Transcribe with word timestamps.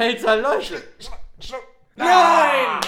Alter, 0.00 0.36
Leute! 0.36 0.82
Nein! 1.94 2.80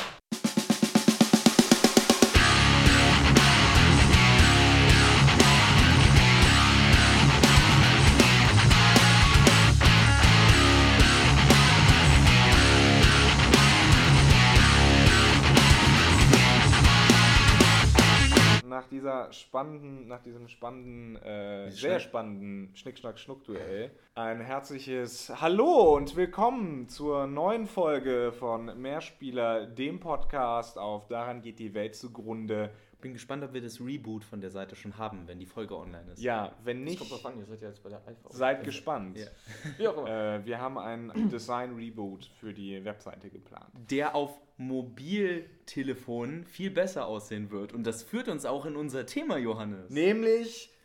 Nach 18.65 18.89
dieser 18.89 19.31
spannenden, 19.35 20.09
nach 20.09 20.23
diesem 20.43 20.49
spannenden, 20.49 21.17
äh, 21.23 21.71
sehr 21.71 22.01
spannenden 22.01 22.75
Schnick-Schnack-Schnuck-Duell 22.75 23.93
ein 24.15 24.41
herzliches 24.41 25.31
Hallo 25.41 25.97
und 25.97 26.17
willkommen 26.17 26.89
zur 26.89 27.27
neuen 27.27 27.67
Folge 27.67 28.33
von 28.39 28.79
Mehrspieler, 28.81 29.67
dem 29.67 30.01
Podcast 30.01 30.79
auf 30.79 31.07
Daran 31.07 31.41
geht 31.41 31.59
die 31.59 31.73
Welt 31.75 31.95
zugrunde. 31.95 32.71
Bin 33.01 33.15
gespannt, 33.15 33.43
ob 33.43 33.53
wir 33.55 33.63
das 33.63 33.81
Reboot 33.81 34.23
von 34.23 34.41
der 34.41 34.51
Seite 34.51 34.77
schon 34.77 34.99
haben, 34.99 35.27
wenn 35.27 35.39
die 35.39 35.47
Folge 35.47 35.77
online 35.77 36.13
ist. 36.13 36.23
Ja, 36.23 36.53
wenn 36.63 36.81
Das 36.81 36.91
nicht, 36.91 36.99
kommt 36.99 37.11
drauf 37.11 37.27
an, 37.27 37.39
ihr 37.39 37.47
seid 37.47 37.63
ja 37.63 37.69
jetzt 37.69 37.83
bei 37.83 37.89
der 37.89 37.99
iPhone. 38.07 38.33
seid 38.33 38.65
gespannt. 38.65 39.19
Ja. 39.19 39.27
Wie 39.79 39.89
auch 39.89 39.97
immer. 39.99 40.35
Äh, 40.35 40.45
wir 40.45 40.61
haben 40.61 40.79
ein 40.79 41.11
Design-Reboot 41.33 42.27
für 42.39 42.53
die 42.53 42.85
Webseite 42.85 43.31
geplant. 43.31 43.71
Der 43.91 44.15
auf 44.15 44.39
Mobiltelefonen 44.59 46.45
viel 46.45 46.71
besser 46.71 47.07
aussehen 47.07 47.51
wird. 47.51 47.73
Und 47.73 47.85
das 47.87 48.03
führt 48.03 48.29
uns 48.29 48.45
auch 48.45 48.67
in 48.67 48.77
unser 48.77 49.07
Thema, 49.07 49.39
Johannes. 49.39 49.91
Nämlich 49.91 50.42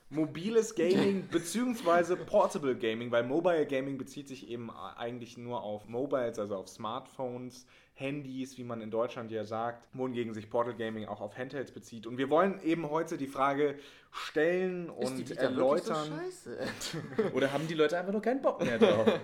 mobiles 0.09 0.75
Gaming 0.75 1.27
bzw. 1.31 2.15
Portable 2.15 2.75
Gaming, 2.75 3.11
weil 3.11 3.23
Mobile 3.23 3.65
Gaming 3.65 3.97
bezieht 3.97 4.27
sich 4.27 4.49
eben 4.49 4.71
eigentlich 4.71 5.37
nur 5.37 5.63
auf 5.63 5.87
Mobiles, 5.87 6.39
also 6.39 6.55
auf 6.55 6.67
Smartphones, 6.67 7.65
Handys, 7.93 8.57
wie 8.57 8.63
man 8.63 8.81
in 8.81 8.91
Deutschland 8.91 9.31
ja 9.31 9.43
sagt, 9.43 9.83
wohingegen 9.93 10.33
sich 10.33 10.49
Portable 10.49 10.77
Gaming 10.77 11.07
auch 11.07 11.19
auf 11.19 11.37
Handhelds 11.37 11.71
bezieht. 11.71 12.05
Und 12.05 12.17
wir 12.17 12.29
wollen 12.29 12.61
eben 12.63 12.89
heute 12.89 13.17
die 13.17 13.27
Frage 13.27 13.75
stellen 14.11 14.89
Ist 14.89 14.95
die 14.99 15.05
und 15.05 15.17
wirklich 15.17 15.39
so 15.39 15.45
erläutern, 15.45 16.07
scheiße? 16.07 16.59
Oder 17.33 17.51
haben 17.51 17.67
die 17.67 17.73
Leute 17.73 17.97
einfach 17.97 18.13
nur 18.13 18.21
keinen 18.21 18.41
Bock 18.41 18.63
mehr 18.63 18.77
drauf? 18.77 19.07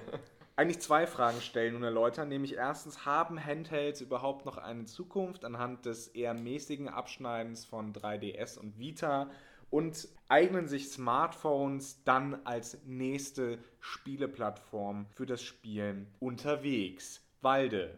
eigentlich 0.56 0.80
zwei 0.82 1.08
Fragen 1.08 1.42
stellen 1.42 1.76
und 1.76 1.84
erläutern, 1.84 2.30
nämlich 2.30 2.56
erstens, 2.56 3.06
haben 3.06 3.44
Handhelds 3.44 4.02
überhaupt 4.02 4.46
noch 4.46 4.58
eine 4.58 4.86
Zukunft 4.86 5.46
anhand 5.46 5.86
des 5.86 6.10
eher 6.10 6.34
mäßigen 6.34 6.90
Abschneidens 6.90 7.66
von 7.66 7.94
3DS 7.94 8.60
und 8.60 8.78
Vita 8.78 9.30
und 9.74 10.08
eignen 10.30 10.68
sich 10.68 10.92
Smartphones 10.92 12.04
dann 12.04 12.38
als 12.44 12.78
nächste 12.86 13.58
Spieleplattform 13.80 15.08
für 15.16 15.26
das 15.26 15.42
Spielen 15.42 16.06
unterwegs? 16.20 17.22
Walde. 17.42 17.98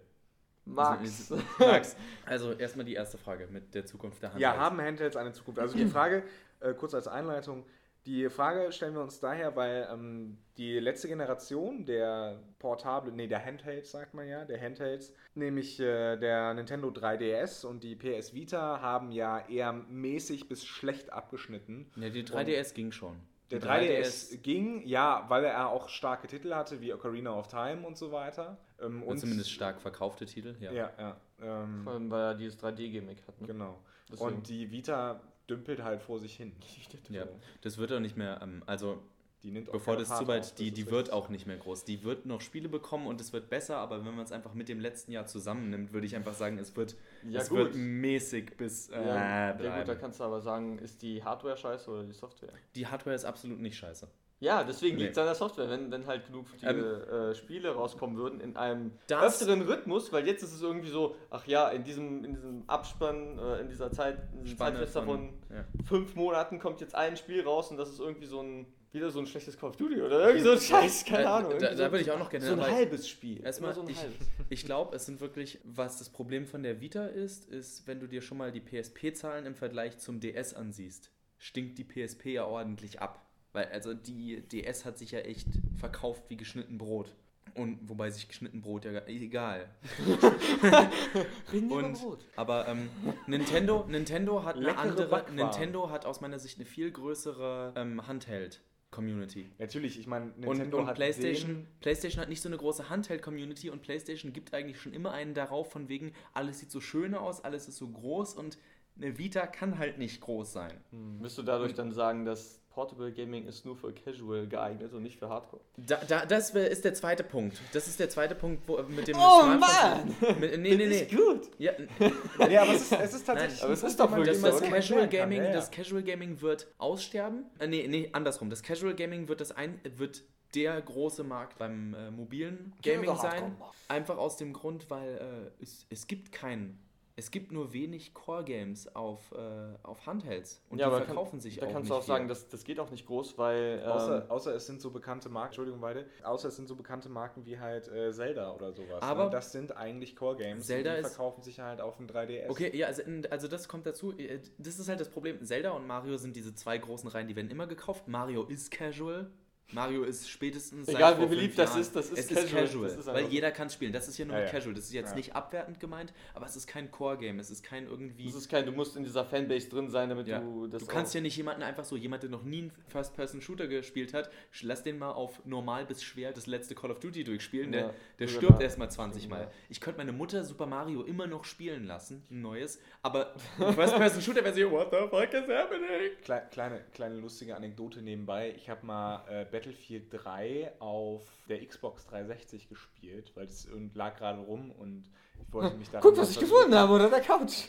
Max. 0.64 1.34
Max. 1.60 1.98
Also 2.26 2.54
erstmal 2.54 2.86
die 2.86 2.94
erste 2.94 3.18
Frage 3.18 3.48
mit 3.52 3.76
der 3.76 3.86
Zukunft 3.86 4.24
der 4.24 4.32
Hand. 4.32 4.40
Ja, 4.40 4.56
haben 4.56 4.80
Handhelds 4.80 5.18
eine 5.18 5.34
Zukunft? 5.34 5.60
Also 5.60 5.76
die 5.76 5.86
Frage, 5.88 6.24
äh, 6.62 6.74
kurz 6.74 6.94
als 6.94 7.10
Einleitung, 7.10 7.66
die 8.06 8.30
Frage 8.30 8.72
stellen 8.72 8.94
wir 8.94 9.02
uns 9.02 9.20
daher, 9.20 9.56
weil 9.56 9.88
ähm, 9.92 10.38
die 10.58 10.80
letzte 10.80 11.08
Generation 11.08 11.86
der 11.86 12.40
Portable, 12.60 13.12
nee, 13.12 13.28
der 13.28 13.44
Handhelds, 13.44 13.92
sagt 13.92 14.14
man 14.14 14.28
ja, 14.28 14.46
der 14.46 14.62
Handhelds, 14.62 15.14
nämlich 15.34 15.80
äh, 15.80 16.16
der 16.18 16.54
Nintendo 16.54 16.90
3DS 16.90 17.66
und 17.66 17.84
die 17.84 17.96
PS 17.96 18.34
Vita 18.34 18.80
haben 18.82 19.12
ja 19.12 19.48
eher 19.48 19.74
mäßig 19.74 20.48
bis 20.48 20.66
schlecht 20.66 21.12
abgeschnitten. 21.12 21.92
Ja, 21.96 22.10
die 22.10 22.24
3DS 22.24 22.74
ging 22.74 22.92
schon. 22.92 23.18
Der 23.52 23.60
Die 23.60 23.68
3DS, 23.68 24.38
ging, 24.42 24.86
ja, 24.86 25.26
weil 25.28 25.46
er 25.46 25.70
auch 25.70 25.90
starke 25.90 26.28
Titel 26.28 26.54
hatte, 26.54 26.82
wie 26.82 26.94
Ocarina 26.94 27.38
of 27.38 27.48
Time 27.48 27.86
und 27.86 27.96
so 27.96 28.12
weiter. 28.12 28.58
Ähm, 28.82 29.04
Und 29.04 29.20
zumindest 29.20 29.52
stark 29.52 29.80
verkaufte 29.80 30.26
Titel, 30.26 30.56
ja. 30.60 30.72
Ja, 30.72 30.92
ja. 30.98 31.18
Ähm, 31.42 31.84
Vor 31.84 31.94
allem, 31.94 32.10
weil 32.10 32.22
er 32.22 32.34
dieses 32.36 32.60
3D-Gimmick 32.60 33.28
hat. 33.28 33.40
Ne? 33.42 33.48
genau. 33.48 33.80
Deswegen. 34.12 34.36
Und 34.36 34.50
die 34.50 34.72
Vita 34.72 35.22
dümpelt 35.50 35.84
halt 35.84 36.02
vor 36.02 36.20
sich 36.20 36.36
hin. 36.36 36.54
Ja, 37.10 37.28
das 37.62 37.78
wird 37.78 37.92
auch 37.92 38.00
nicht 38.00 38.18
mehr, 38.18 38.40
ähm, 38.42 38.64
also 38.66 39.02
Die 39.44 39.52
nimmt 39.52 39.72
bevor 39.72 39.96
das 39.98 40.10
zu 40.18 40.28
weit, 40.28 40.42
auf, 40.44 40.56
die, 40.56 40.72
die 40.72 40.90
wird 40.90 41.12
auch 41.12 41.30
nicht 41.30 41.46
mehr 41.46 41.58
groß. 41.58 41.84
Die 41.86 42.04
wird 42.04 42.26
noch 42.26 42.42
Spiele 42.42 42.68
bekommen 42.70 43.06
und 43.08 43.22
es 43.22 43.32
wird 43.34 43.50
besser, 43.50 43.78
aber 43.78 44.04
wenn 44.06 44.16
man 44.16 44.26
es 44.26 44.32
einfach 44.32 44.54
mit 44.56 44.70
dem 44.70 44.80
letzten 44.80 45.12
Jahr 45.12 45.28
zusammennimmt, 45.28 45.94
würde 45.94 46.08
ich 46.08 46.16
einfach 46.16 46.34
sagen, 46.34 46.58
es 46.58 46.76
wird, 46.76 46.96
Ja, 47.24 47.42
es 47.42 47.50
gut. 47.50 47.58
wird 47.60 47.76
mäßig 47.76 48.58
bis 48.58 48.90
äh, 48.90 48.94
Ja, 49.06 49.16
ja, 49.16 49.52
gut, 49.52 49.62
bleiben. 49.62 49.88
da 49.88 49.96
kannst 49.96 50.20
du 50.20 50.24
aber 50.24 50.42
sagen, 50.42 50.80
ist 50.80 51.02
die 51.02 51.24
Hardware 51.24 51.58
scheiße 51.58 51.90
oder 51.92 52.04
die 52.04 52.14
Software? 52.14 52.54
Die 52.76 52.88
Hardware 52.88 53.16
ist 53.16 53.26
absolut 53.26 53.60
nicht 53.60 53.78
scheiße. 53.78 54.08
Ja, 54.42 54.64
deswegen 54.66 54.98
Nee. 54.98 55.04
liegt 55.04 55.14
es 55.14 55.18
an 55.18 55.26
der 55.26 55.36
Software, 55.36 55.70
wenn, 55.70 55.92
wenn 55.92 56.06
halt 56.08 56.26
genug 56.28 56.48
viele, 56.50 57.08
Ähm, 57.10 57.32
äh, 57.32 57.36
Spiele 57.36 57.70
rauskommen 57.74 58.18
würden 58.18 58.42
in 58.42 58.58
einem 58.58 58.92
öfteren 59.10 59.62
Rhythmus, 59.62 60.12
weil 60.12 60.28
jetzt 60.28 60.44
ist 60.44 60.54
es 60.54 60.62
irgendwie 60.62 60.90
so, 60.90 61.16
ach 61.30 61.48
ja, 61.48 61.70
in 61.70 61.84
diesem, 61.86 62.24
in 62.26 62.34
diesem 62.36 62.64
Abspann, 62.68 63.40
äh, 63.40 63.62
in 63.62 63.70
dieser 63.70 63.92
Zeit, 63.92 64.18
in 64.34 64.44
diesem 64.44 64.58
Zeitfenster 64.58 65.04
von, 65.04 65.30
ja. 65.50 65.64
fünf 65.86 66.16
Monaten 66.16 66.60
kommt 66.60 66.82
jetzt 66.82 66.96
ein 66.96 67.16
Spiel 67.16 67.44
raus 67.44 67.72
und 67.72 67.78
das 67.78 67.90
ist 67.90 68.00
irgendwie 68.00 68.26
so 68.28 68.42
ein, 68.42 68.66
wieder 68.92 69.10
so 69.10 69.20
ein 69.20 69.26
schlechtes 69.28 69.58
Call 69.58 69.70
of 69.70 69.78
Duty 69.78 70.02
oder 70.02 70.20
irgendwie 70.28 70.42
so 70.44 70.52
ein 70.52 70.60
Scheiß, 70.84 71.06
keine 71.06 71.30
Ahnung. 71.30 71.52
da- 71.58 71.70
da 71.70 71.76
so, 71.76 71.84
würde 71.84 72.02
ich 72.02 72.12
auch 72.12 72.20
noch 72.20 72.30
gerne 72.30 72.46
So 72.46 72.54
ein 72.54 72.62
halbes 72.62 73.08
Spiel. 73.08 73.42
Erstmal, 73.44 73.74
so 73.74 73.86
ich, 73.88 73.98
ich 74.50 74.66
glaube, 74.66 74.96
es 74.98 75.06
sind 75.06 75.22
wirklich, 75.22 75.60
was 75.64 75.98
das 75.98 76.10
Problem 76.10 76.46
von 76.46 76.62
der 76.62 76.82
Vita 76.82 77.06
ist, 77.06 77.50
ist, 77.50 77.88
wenn 77.88 78.00
du 78.02 78.08
dir 78.08 78.22
schon 78.22 78.38
mal 78.38 78.52
die 78.52 78.62
PSP-Zahlen 78.62 79.46
im 79.46 79.56
Vergleich 79.56 79.98
zum 79.98 80.20
DS 80.20 80.54
ansiehst, 80.54 81.10
stinkt 81.38 81.78
die 81.78 81.84
PSP 81.86 82.34
ja 82.34 82.46
ordentlich 82.46 83.02
ab. 83.02 83.22
Weil, 83.56 83.66
also 83.70 83.94
die 83.94 84.42
DS 84.42 84.86
hat 84.86 84.98
sich 84.98 85.12
ja 85.12 85.20
echt 85.20 85.48
verkauft 85.78 86.24
wie 86.30 86.38
geschnitten 86.38 86.78
Brot. 86.78 87.16
Und 87.54 87.80
wobei 87.88 88.10
sich 88.10 88.28
geschnitten 88.28 88.60
Brot 88.62 88.84
ja 88.84 88.92
gar- 88.92 89.08
egal. 89.08 89.70
Und, 91.70 91.94
Brot. 91.94 92.26
aber 92.36 92.68
ähm, 92.68 92.90
Nintendo, 93.28 93.86
Nintendo 93.88 94.44
hat 94.44 94.56
eine 94.58 94.66
Leckere 94.66 94.82
andere. 94.82 95.08
Backwaren. 95.08 95.36
Nintendo 95.36 95.90
hat 95.90 96.06
aus 96.06 96.22
meiner 96.22 96.40
Sicht 96.40 96.58
eine 96.58 96.66
viel 96.66 96.92
größere 96.92 97.74
ähm, 97.78 98.06
Handheld-Community. 98.08 99.50
Natürlich, 99.58 100.00
ich 100.00 100.08
meine, 100.08 100.34
Und, 100.34 100.40
Nintendo 100.42 100.80
und 100.80 100.88
hat 100.88 100.96
PlayStation, 100.96 101.50
den- 101.56 101.68
PlayStation 101.80 102.22
hat 102.22 102.30
nicht 102.30 102.42
so 102.42 102.50
eine 102.50 102.58
große 102.58 102.90
Handheld-Community 102.90 103.70
und 103.70 103.82
PlayStation 103.82 104.34
gibt 104.34 104.54
eigentlich 104.54 104.80
schon 104.82 104.94
immer 104.94 105.12
einen 105.12 105.34
darauf, 105.34 105.72
von 105.72 105.88
wegen, 105.88 106.12
alles 106.34 106.60
sieht 106.60 106.72
so 106.72 106.82
schön 106.82 107.16
aus, 107.16 107.42
alles 107.44 107.68
ist 107.70 107.78
so 107.78 107.88
groß 107.88 108.34
und 108.34 108.58
eine 108.98 109.18
Vita 109.18 109.46
kann 109.48 109.78
halt 109.78 109.98
nicht 109.98 110.22
groß 110.22 110.52
sein. 110.54 110.74
Wirst 111.20 111.38
du 111.38 111.44
dadurch 111.44 111.74
dann 111.74 111.92
sagen, 111.94 112.26
dass 112.26 112.62
Portable 112.76 113.12
Gaming 113.14 113.48
ist 113.48 113.66
nur 113.66 113.78
für 113.78 113.94
Casual 113.94 114.46
geeignet 114.48 114.92
und 114.94 115.02
nicht 115.04 115.18
für 115.18 115.30
Hardcore? 115.30 115.62
Da, 115.78 115.96
da, 116.08 116.26
das 116.26 116.50
ist 116.52 116.84
der 116.84 116.94
zweite 116.94 117.24
Punkt. 117.24 117.58
Das 117.72 117.88
ist 117.88 117.98
der 118.00 118.10
zweite 118.10 118.36
Punkt, 118.36 118.68
wo, 118.68 118.78
mit 118.84 119.08
dem 119.08 119.16
Oh, 119.18 119.42
Smartphone- 119.44 120.40
Mit, 120.42 120.60
nee, 120.60 120.76
nee, 120.76 120.88
nee. 120.88 121.00
Ist 121.04 121.16
gut. 121.16 121.50
Ja, 121.58 121.72
Nee, 122.48 122.58
aber 122.58 122.74
es 122.74 122.82
ist, 122.84 122.92
es 122.92 123.14
ist 123.14 123.26
tatsächlich. 123.26 123.64
aber 123.64 123.72
es 123.74 123.82
ist 123.84 123.98
doch 124.00 124.12
wirklich 124.12 124.42
das, 124.42 124.42
das 124.42 124.62
oder? 124.62 124.70
Casual. 124.72 125.08
Gaming, 125.08 125.38
Ja, 125.38 125.44
ja. 125.46 125.54
das 125.54 125.72
Casual 125.72 126.04
Gaming 126.04 126.42
wird 126.42 126.68
aussterben. 126.78 127.46
Äh, 127.60 127.68
nee, 127.68 127.88
nee, 127.88 128.10
andersrum. 128.12 128.50
Das 128.50 128.62
Casual 128.62 128.94
Gaming 128.94 129.30
wird 129.30 129.40
das 129.40 129.54
ein, 129.54 129.80
wird 129.96 130.24
der 130.54 130.82
große 130.82 131.24
Markt 131.24 131.58
beim 131.58 131.94
äh, 131.94 132.12
mobilen 132.12 132.74
Gaming 132.84 133.16
sein. 133.16 133.56
Einfach 133.88 134.18
aus 134.18 134.36
dem 134.38 134.52
Grund, 134.54 134.90
weil 134.90 135.52
äh, 135.60 135.64
es, 135.64 135.86
es 135.90 136.08
gibt 136.08 136.32
keinen. 136.32 136.78
Es 137.18 137.32
gibt 137.32 137.54
nur 137.54 137.72
wenig 137.72 138.14
Core-Games 138.14 138.94
auf, 138.94 139.32
äh, 139.32 139.38
auf 139.84 140.06
Handhelds. 140.06 140.62
Und 140.70 140.80
Ja, 140.80 140.88
die 140.88 140.92
aber 140.92 140.98
kann- 140.98 141.06
verkaufen 141.08 141.40
sich 141.40 141.56
Da 141.58 141.66
auch 141.66 141.72
kannst 141.72 141.84
nicht 141.84 141.92
du 141.92 141.96
auch 141.96 142.04
sagen, 142.04 142.26
viel. 142.26 142.30
das, 142.30 142.50
das 142.50 142.66
geht 142.66 142.78
auch 142.78 142.92
nicht 142.92 143.06
groß, 143.06 143.38
weil. 143.38 143.80
Ähm, 143.86 143.90
Außer, 143.90 144.26
außer 144.28 144.54
es 144.56 144.66
sind 144.68 144.82
so 144.82 144.92
bekannte 144.92 145.30
Marken, 145.30 145.48
Entschuldigung, 145.48 145.80
beide, 145.80 146.08
außer 146.24 146.50
es 146.50 146.58
sind 146.58 146.68
so 146.68 146.76
bekannte 146.76 147.08
Marken 147.08 147.46
wie 147.46 147.58
halt 147.58 147.88
äh, 147.88 148.12
Zelda 148.12 148.52
oder 148.54 148.74
sowas. 148.74 149.02
Aber 149.02 149.26
ne? 149.26 149.30
Das 149.30 149.54
sind 149.54 149.78
eigentlich 149.78 150.18
Core-Games. 150.18 150.66
Zelda 150.68 150.90
und 150.92 150.96
die 150.98 151.02
ist- 151.04 151.08
verkaufen 151.16 151.42
sich 151.42 151.62
halt 151.62 151.80
auf 151.80 151.96
dem 151.96 152.08
3DS. 152.08 152.50
Okay, 152.50 152.76
ja, 152.76 152.88
also, 152.88 153.02
also 153.30 153.48
das 153.48 153.70
kommt 153.70 153.86
dazu. 153.86 154.12
Äh, 154.18 154.40
Das 154.58 154.78
ist 154.78 154.90
halt 154.90 155.00
das 155.00 155.10
Problem. 155.10 155.42
Zelda 155.42 155.72
und 155.72 155.88
Mario 155.88 156.18
sind 156.18 156.36
diese 156.36 156.54
zwei 156.54 156.78
großen 156.78 157.08
Reihen, 157.10 157.30
die 157.30 157.36
werden 157.38 157.50
immer 157.50 157.66
gekauft. 157.68 158.10
Mario 158.10 158.44
ist 158.44 158.72
casual. 158.72 159.32
Mario 159.72 160.04
ist 160.04 160.30
spätestens. 160.30 160.88
Egal, 160.88 161.20
wie 161.20 161.26
beliebt 161.26 161.58
das 161.58 161.76
ist, 161.76 161.96
das 161.96 162.10
ist 162.12 162.20
es 162.20 162.28
casual. 162.28 162.46
Ist 162.46 162.72
casual 162.72 162.88
Das 162.90 162.98
ist 162.98 163.08
weil 163.08 163.24
so. 163.26 163.30
jeder 163.32 163.52
kann 163.52 163.70
spielen. 163.70 163.92
Das 163.92 164.08
ist 164.08 164.16
hier 164.16 164.26
nur 164.28 164.36
Ja, 164.36 164.44
mit 164.44 164.52
ja. 164.54 164.58
casual. 164.60 164.76
Das 164.76 164.86
ist 164.86 164.94
jetzt 164.94 165.10
Ja. 165.10 165.16
nicht 165.16 165.36
abwertend 165.36 165.80
gemeint, 165.80 166.14
aber 166.36 166.46
es 166.46 166.56
ist 166.56 166.68
kein 166.68 166.92
Core-Game. 166.92 167.40
Es 167.40 167.50
ist 167.50 167.64
kein 167.64 167.88
irgendwie. 167.88 168.26
Das 168.26 168.36
ist 168.36 168.48
kein, 168.48 168.66
du 168.66 168.72
musst 168.72 168.96
in 168.96 169.04
dieser 169.04 169.26
Fanbase 169.26 169.68
drin 169.70 169.90
sein, 169.90 170.10
damit 170.10 170.28
Ja. 170.28 170.40
du 170.40 170.68
das. 170.68 170.82
Du 170.84 170.88
kannst 170.88 171.16
ja 171.16 171.22
nicht 171.22 171.36
jemanden 171.36 171.64
einfach 171.64 171.84
so, 171.84 171.96
jemand, 171.98 172.22
der 172.24 172.30
noch 172.30 172.44
nie 172.44 172.60
einen 172.60 172.72
First-Person-Shooter 172.90 173.68
gespielt 173.68 174.14
hat, 174.14 174.30
lass 174.62 174.84
den 174.84 175.00
mal 175.00 175.12
auf 175.12 175.44
normal 175.46 175.86
bis 175.86 176.04
schwer 176.04 176.32
das 176.32 176.46
letzte 176.46 176.76
Call 176.76 176.92
of 176.92 177.00
Duty 177.00 177.24
durchspielen. 177.24 177.72
Der, 177.72 177.82
Ja, 177.82 177.94
der 178.20 178.28
stirbt 178.28 178.62
erstmal 178.62 178.92
20 178.92 179.24
Ja. 179.24 179.30
Mal. 179.30 179.52
Ich 179.70 179.82
könnte 179.82 179.98
meine 179.98 180.12
Mutter 180.12 180.44
Super 180.44 180.68
Mario 180.68 181.02
immer 181.04 181.26
noch 181.28 181.44
spielen 181.44 181.86
lassen, 181.86 182.24
ein 182.30 182.42
neues, 182.42 182.80
aber 183.02 183.34
First-Person-Shooter-Version, 183.58 184.72
what 184.72 184.92
the 184.92 185.08
fuck 185.10 185.34
is 185.34 185.48
happening? 185.50 186.12
Kle 186.24 186.44
kleine, 186.52 186.82
kleine 186.94 187.16
lustige 187.16 187.56
Anekdote 187.56 188.02
nebenbei. 188.02 188.54
Ich 188.56 188.70
habe 188.70 188.86
mal 188.86 189.26
äh, 189.30 189.46
Battlefield 189.56 190.08
3 190.12 190.74
auf 190.80 191.22
der 191.48 191.66
Xbox 191.66 192.06
360 192.08 192.68
gespielt, 192.68 193.32
weil 193.36 193.46
es 193.46 193.66
irgend- 193.66 193.96
lag 193.96 194.18
gerade 194.18 194.40
rum 194.42 194.70
und 194.72 195.06
ich 195.48 195.54
wollte 195.54 195.78
mich 195.78 195.90
da. 195.90 196.02
Guck, 196.02 196.18
was 196.18 196.32
ich 196.32 196.40
gefunden 196.40 196.76
habe 196.76 196.92
unter 196.94 197.10
der 197.10 197.22
Couch. 197.22 197.68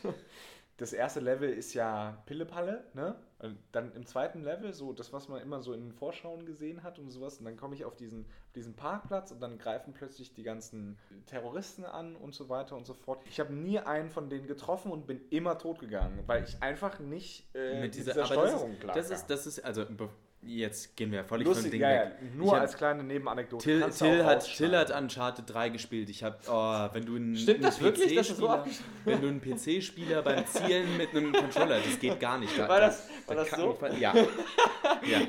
das 0.79 0.93
erste 0.93 1.21
Level 1.21 1.49
ist 1.49 1.75
ja 1.75 2.21
Pillepalle, 2.27 2.85
ne? 2.95 3.15
Und 3.39 3.59
dann 3.71 3.93
im 3.95 4.05
zweiten 4.05 4.43
Level, 4.43 4.73
so 4.73 4.93
das, 4.93 5.13
was 5.13 5.29
man 5.29 5.41
immer 5.43 5.61
so 5.63 5.75
in 5.75 5.81
den 5.83 5.93
Vorschauen 5.93 6.45
gesehen 6.47 6.83
hat 6.83 6.99
und 6.99 7.11
sowas, 7.11 7.39
und 7.39 7.45
dann 7.45 7.57
komme 7.57 7.75
ich 7.75 7.85
auf 7.85 7.95
diesen, 7.95 8.23
auf 8.47 8.53
diesen 8.55 8.75
Parkplatz 8.75 9.31
und 9.31 9.41
dann 9.41 9.59
greifen 9.59 9.93
plötzlich 9.93 10.33
die 10.35 10.43
ganzen 10.43 10.99
Terroristen 11.27 11.85
an 11.85 12.17
und 12.17 12.35
so 12.35 12.49
weiter 12.49 12.77
und 12.77 12.87
so 12.87 12.95
fort. 12.95 13.23
Ich 13.29 13.39
habe 13.39 13.53
nie 13.55 13.79
einen 13.79 14.11
von 14.11 14.29
denen 14.29 14.47
getroffen 14.47 14.91
und 14.91 15.07
bin 15.07 15.21
immer 15.31 15.57
tot 15.59 15.79
gegangen, 15.79 16.19
weil 16.27 16.45
ich 16.45 16.61
einfach 16.63 16.99
nicht 16.99 17.47
äh, 17.55 17.83
mit 17.83 17.95
dieser, 17.95 18.13
dieser 18.15 18.27
Steuerung 18.27 18.79
klar 18.81 18.97
das 18.97 19.11
ist, 19.11 19.27
das 19.27 19.47
ist, 19.47 19.65
also 19.65 19.85
jetzt 20.43 20.97
gehen 20.97 21.11
wir 21.13 21.25
völlig 21.25 21.47
von 21.47 21.55
Lustig, 21.55 21.73
Ding 21.73 21.81
ja, 21.81 21.91
ja, 21.93 22.01
weg. 22.05 22.13
nur 22.37 22.47
Ich 22.47 22.53
hab- 22.53 22.61
als 22.61 22.77
kleine 22.77 23.03
Nebenanekdote. 23.03 23.63
Till, 23.65 23.91
Till, 23.91 24.25
hat. 24.25 24.45
Till 24.57 24.77
hat 24.77 24.91
Uncharted 24.91 25.45
3 25.49 25.69
gespielt. 25.71 26.09
Ich 26.11 26.23
habe, 26.23 26.37
oh, 26.49 26.89
wenn 26.95 27.05
du 27.05 27.17
einen, 27.17 27.37
Stimmt 27.37 27.65
das 27.65 27.77
einen 27.77 27.85
wirklich, 27.87 28.15
dass 28.15 28.29
das 28.29 28.37
so 28.37 28.49
Wenn 29.05 29.21
du 29.21 29.29
einen 29.29 29.41
PC-Spieler 29.41 30.23
beim 30.23 30.47
Zielen 30.47 30.97
mit 30.97 31.11
einem 31.11 31.33
Controller, 31.33 31.81
das 31.81 31.99
geht 31.99 32.21
gar 32.21 32.39
nicht. 32.39 32.57
Da, 32.59 32.69
War 32.69 32.81
da- 32.81 32.87
das- 32.87 33.09
war 33.27 33.35
da 33.35 33.43
das 33.43 33.51
kann 33.51 33.61
so? 33.61 33.71
ich 33.73 33.79
ver- 33.79 33.99
Ja. 33.99 34.15
ja. 35.05 35.21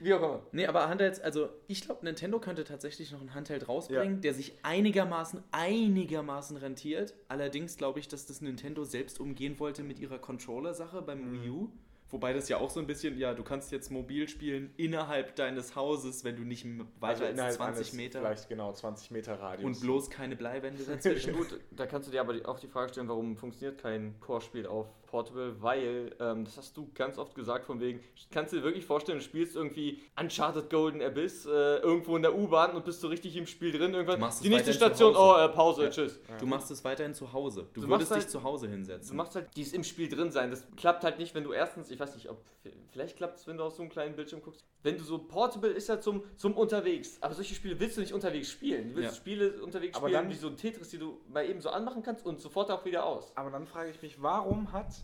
Wie 0.00 0.12
auch 0.12 0.18
immer. 0.22 0.42
Nee, 0.52 0.66
aber 0.66 0.88
Handhelds, 0.88 1.18
also 1.20 1.48
ich 1.66 1.80
glaube, 1.80 2.04
Nintendo 2.04 2.38
könnte 2.38 2.64
tatsächlich 2.64 3.10
noch 3.12 3.22
ein 3.22 3.32
Handheld 3.32 3.68
rausbringen, 3.68 4.16
Ja. 4.16 4.20
der 4.20 4.34
sich 4.34 4.52
einigermaßen, 4.62 5.42
einigermaßen 5.50 6.56
rentiert. 6.58 7.14
Allerdings 7.28 7.78
glaube 7.78 8.00
ich, 8.00 8.08
dass 8.08 8.26
das 8.26 8.42
Nintendo 8.42 8.84
selbst 8.84 9.18
umgehen 9.18 9.58
wollte 9.58 9.82
mit 9.82 9.98
ihrer 9.98 10.18
Controller-Sache 10.18 11.00
beim 11.00 11.20
Mhm. 11.30 11.42
Wii 11.42 11.50
U. 11.50 11.68
Wobei 12.14 12.32
das 12.32 12.48
ja 12.48 12.58
auch 12.58 12.70
so 12.70 12.78
ein 12.78 12.86
bisschen, 12.86 13.18
ja, 13.18 13.34
du 13.34 13.42
kannst 13.42 13.72
jetzt 13.72 13.90
mobil 13.90 14.28
spielen 14.28 14.72
innerhalb 14.76 15.34
deines 15.34 15.74
Hauses, 15.74 16.22
wenn 16.22 16.36
du 16.36 16.42
nicht 16.42 16.64
weiter 17.00 17.08
Also 17.08 17.24
als 17.24 17.32
innerhalb 17.32 17.54
20 17.54 17.76
eines 17.76 17.92
Meter 17.92 18.20
Vielleicht 18.20 18.48
genau 18.48 18.72
20 18.72 19.10
Meter 19.10 19.40
Radius. 19.40 19.66
und 19.66 19.80
bloß 19.80 20.10
keine 20.10 20.36
Bleiwände 20.36 20.84
dazwischen. 20.86 21.34
Gut, 21.34 21.58
da 21.72 21.86
kannst 21.86 22.06
du 22.06 22.12
dir 22.12 22.20
aber 22.20 22.34
auch 22.44 22.60
die 22.60 22.68
Frage 22.68 22.90
stellen, 22.90 23.08
warum 23.08 23.36
funktioniert 23.36 23.82
kein 23.82 24.14
Core-Spiel 24.20 24.64
auf 24.68 24.86
Portable, 25.18 25.54
weil, 25.62 26.12
ähm, 26.18 26.44
das 26.44 26.56
hast 26.56 26.76
du 26.76 26.90
ganz 26.92 27.18
oft 27.18 27.36
gesagt, 27.36 27.66
von 27.66 27.78
wegen, 27.80 28.00
kannst 28.32 28.52
du 28.52 28.56
dir 28.56 28.64
wirklich 28.64 28.84
vorstellen, 28.84 29.18
du 29.18 29.24
spielst 29.24 29.54
irgendwie 29.54 30.02
Uncharted 30.20 30.68
Golden 30.70 31.00
Abyss 31.00 31.46
äh, 31.46 31.50
irgendwo 31.76 32.16
in 32.16 32.22
der 32.22 32.36
U-Bahn 32.36 32.72
und 32.74 32.84
bist 32.84 33.00
so 33.00 33.06
richtig 33.06 33.36
im 33.36 33.46
Spiel 33.46 33.70
drin, 33.70 33.92
Du 33.92 33.98
irgendwann, 33.98 34.28
die 34.42 34.48
nächste 34.48 34.72
Station, 34.72 35.14
oh, 35.16 35.36
äh, 35.36 35.48
Pause, 35.50 35.84
Ja. 35.84 35.90
tschüss. 35.90 36.18
Du 36.40 36.46
machst 36.46 36.68
es 36.72 36.82
weiterhin 36.82 37.14
zu 37.14 37.32
Hause. 37.32 37.68
Du, 37.74 37.82
Du 37.82 37.88
würdest 37.88 38.10
machst 38.10 38.10
dich 38.10 38.16
halt- 38.24 38.30
zu 38.30 38.42
Hause 38.42 38.66
Du 38.66 38.72
hinsetzen. 38.72 39.16
machst 39.16 39.36
halt 39.36 39.48
dieses 39.54 39.72
im 39.72 39.84
Spiel 39.84 40.08
drin 40.08 40.32
sein. 40.32 40.50
Das 40.50 40.66
klappt 40.76 41.04
halt 41.04 41.20
nicht, 41.20 41.32
wenn 41.36 41.44
du 41.44 41.52
erstens, 41.52 41.92
ich 41.92 42.00
weiß 42.00 42.12
nicht, 42.16 42.28
ob 42.28 42.42
vielleicht 42.90 43.16
klappt 43.16 43.38
es, 43.38 43.46
wenn 43.46 43.56
du 43.56 43.62
auf 43.62 43.74
so 43.74 43.82
einem 43.82 43.92
kleinen 43.92 44.16
Bildschirm 44.16 44.42
guckst. 44.42 44.64
Wenn 44.82 44.98
du 44.98 45.04
so 45.04 45.18
Portable 45.18 45.70
ist 45.70 45.88
ja 45.88 46.00
zum, 46.00 46.24
zum 46.36 46.54
unterwegs. 46.56 47.18
Aber 47.20 47.34
solche 47.34 47.54
Spiele 47.54 47.78
willst 47.78 47.96
du 47.96 48.00
nicht 48.00 48.12
unterwegs 48.12 48.50
spielen. 48.50 48.88
Du 48.90 48.96
willst 48.96 49.10
Ja. 49.10 49.16
Spiele 49.16 49.62
unterwegs 49.62 49.96
Aber 49.96 50.08
spielen, 50.08 50.22
dann- 50.24 50.30
wie 50.32 50.36
so 50.36 50.48
ein 50.48 50.56
Tetris, 50.56 50.88
die 50.90 50.98
du 50.98 51.20
mal 51.28 51.48
eben 51.48 51.60
so 51.60 51.70
anmachen 51.70 52.02
kannst 52.02 52.26
und 52.26 52.40
sofort 52.40 52.70
auch 52.72 52.84
wieder 52.84 53.06
aus. 53.06 53.32
Aber 53.36 53.50
dann 53.50 53.64
frage 53.66 53.90
ich 53.90 54.02
mich, 54.02 54.20
warum 54.20 54.72
hat, 54.72 55.03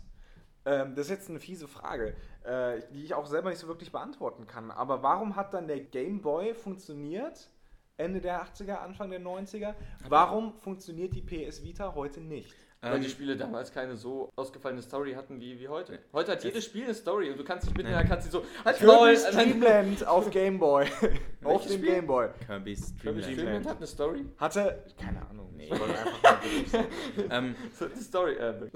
ähm, 0.65 0.95
das 0.95 1.05
ist 1.07 1.11
jetzt 1.11 1.29
eine 1.29 1.39
fiese 1.39 1.67
Frage, 1.67 2.15
äh, 2.43 2.81
die 2.93 3.03
ich 3.03 3.13
auch 3.13 3.25
selber 3.25 3.49
nicht 3.49 3.59
so 3.59 3.67
wirklich 3.67 3.91
beantworten 3.91 4.47
kann, 4.47 4.71
aber 4.71 5.01
warum 5.03 5.35
hat 5.35 5.53
dann 5.53 5.67
der 5.67 5.79
Game 5.79 6.21
Boy 6.21 6.53
funktioniert, 6.53 7.49
Ende 7.97 8.19
der 8.21 8.41
80er, 8.43 8.75
Anfang 8.75 9.09
der 9.11 9.21
90er? 9.21 9.75
Warum 10.07 10.53
funktioniert 10.53 11.13
die 11.13 11.21
PS 11.21 11.63
Vita 11.63 11.93
heute 11.95 12.19
nicht? 12.21 12.53
Weil 12.83 12.95
Ähm, 12.95 13.01
die 13.03 13.09
Spiele 13.09 13.37
damals 13.37 13.71
keine 13.71 13.95
so 13.95 14.31
ausgefallene 14.35 14.81
Story 14.81 15.13
hatten 15.13 15.39
wie, 15.39 15.59
wie 15.59 15.67
heute. 15.67 15.99
Heute 16.13 16.31
hat 16.31 16.39
Es- 16.39 16.45
jedes 16.45 16.65
Spiel 16.65 16.85
eine 16.85 16.95
Story 16.95 17.29
und 17.29 17.37
du 17.37 17.43
kannst 17.43 17.67
dich 17.67 17.75
mitten 17.75 17.89
in 17.89 17.93
Nein. 17.95 18.07
der 18.07 18.15
Cutscene 18.17 18.31
so, 18.31 18.45
halt 18.65 18.81
Maul! 18.81 19.15
Streamland 19.15 20.07
auf 20.07 20.31
Game 20.31 20.57
Boy. 20.57 20.87
auf 21.43 21.65
dem 21.65 21.77
Spiel? 21.77 21.91
Game 21.91 22.07
Boy. 22.07 22.29
Kirby's 22.45 22.93
Kirby 23.01 23.21
Dream 23.21 23.21
Land. 23.21 23.33
Streamland 23.39 23.67
hat 23.67 23.77
eine 23.77 23.87
Story? 23.87 24.25
Hatte, 24.37 24.83
keine 24.99 25.27
Ahnung, 25.27 25.53
Nee. 25.55 25.65
ich 25.65 25.71
wollte 25.71 25.97
einfach 25.99 26.23
mal 26.73 27.27
ähm, 27.29 27.55
So, 27.73 27.87
Story, 28.01 28.33
äh, 28.33 28.69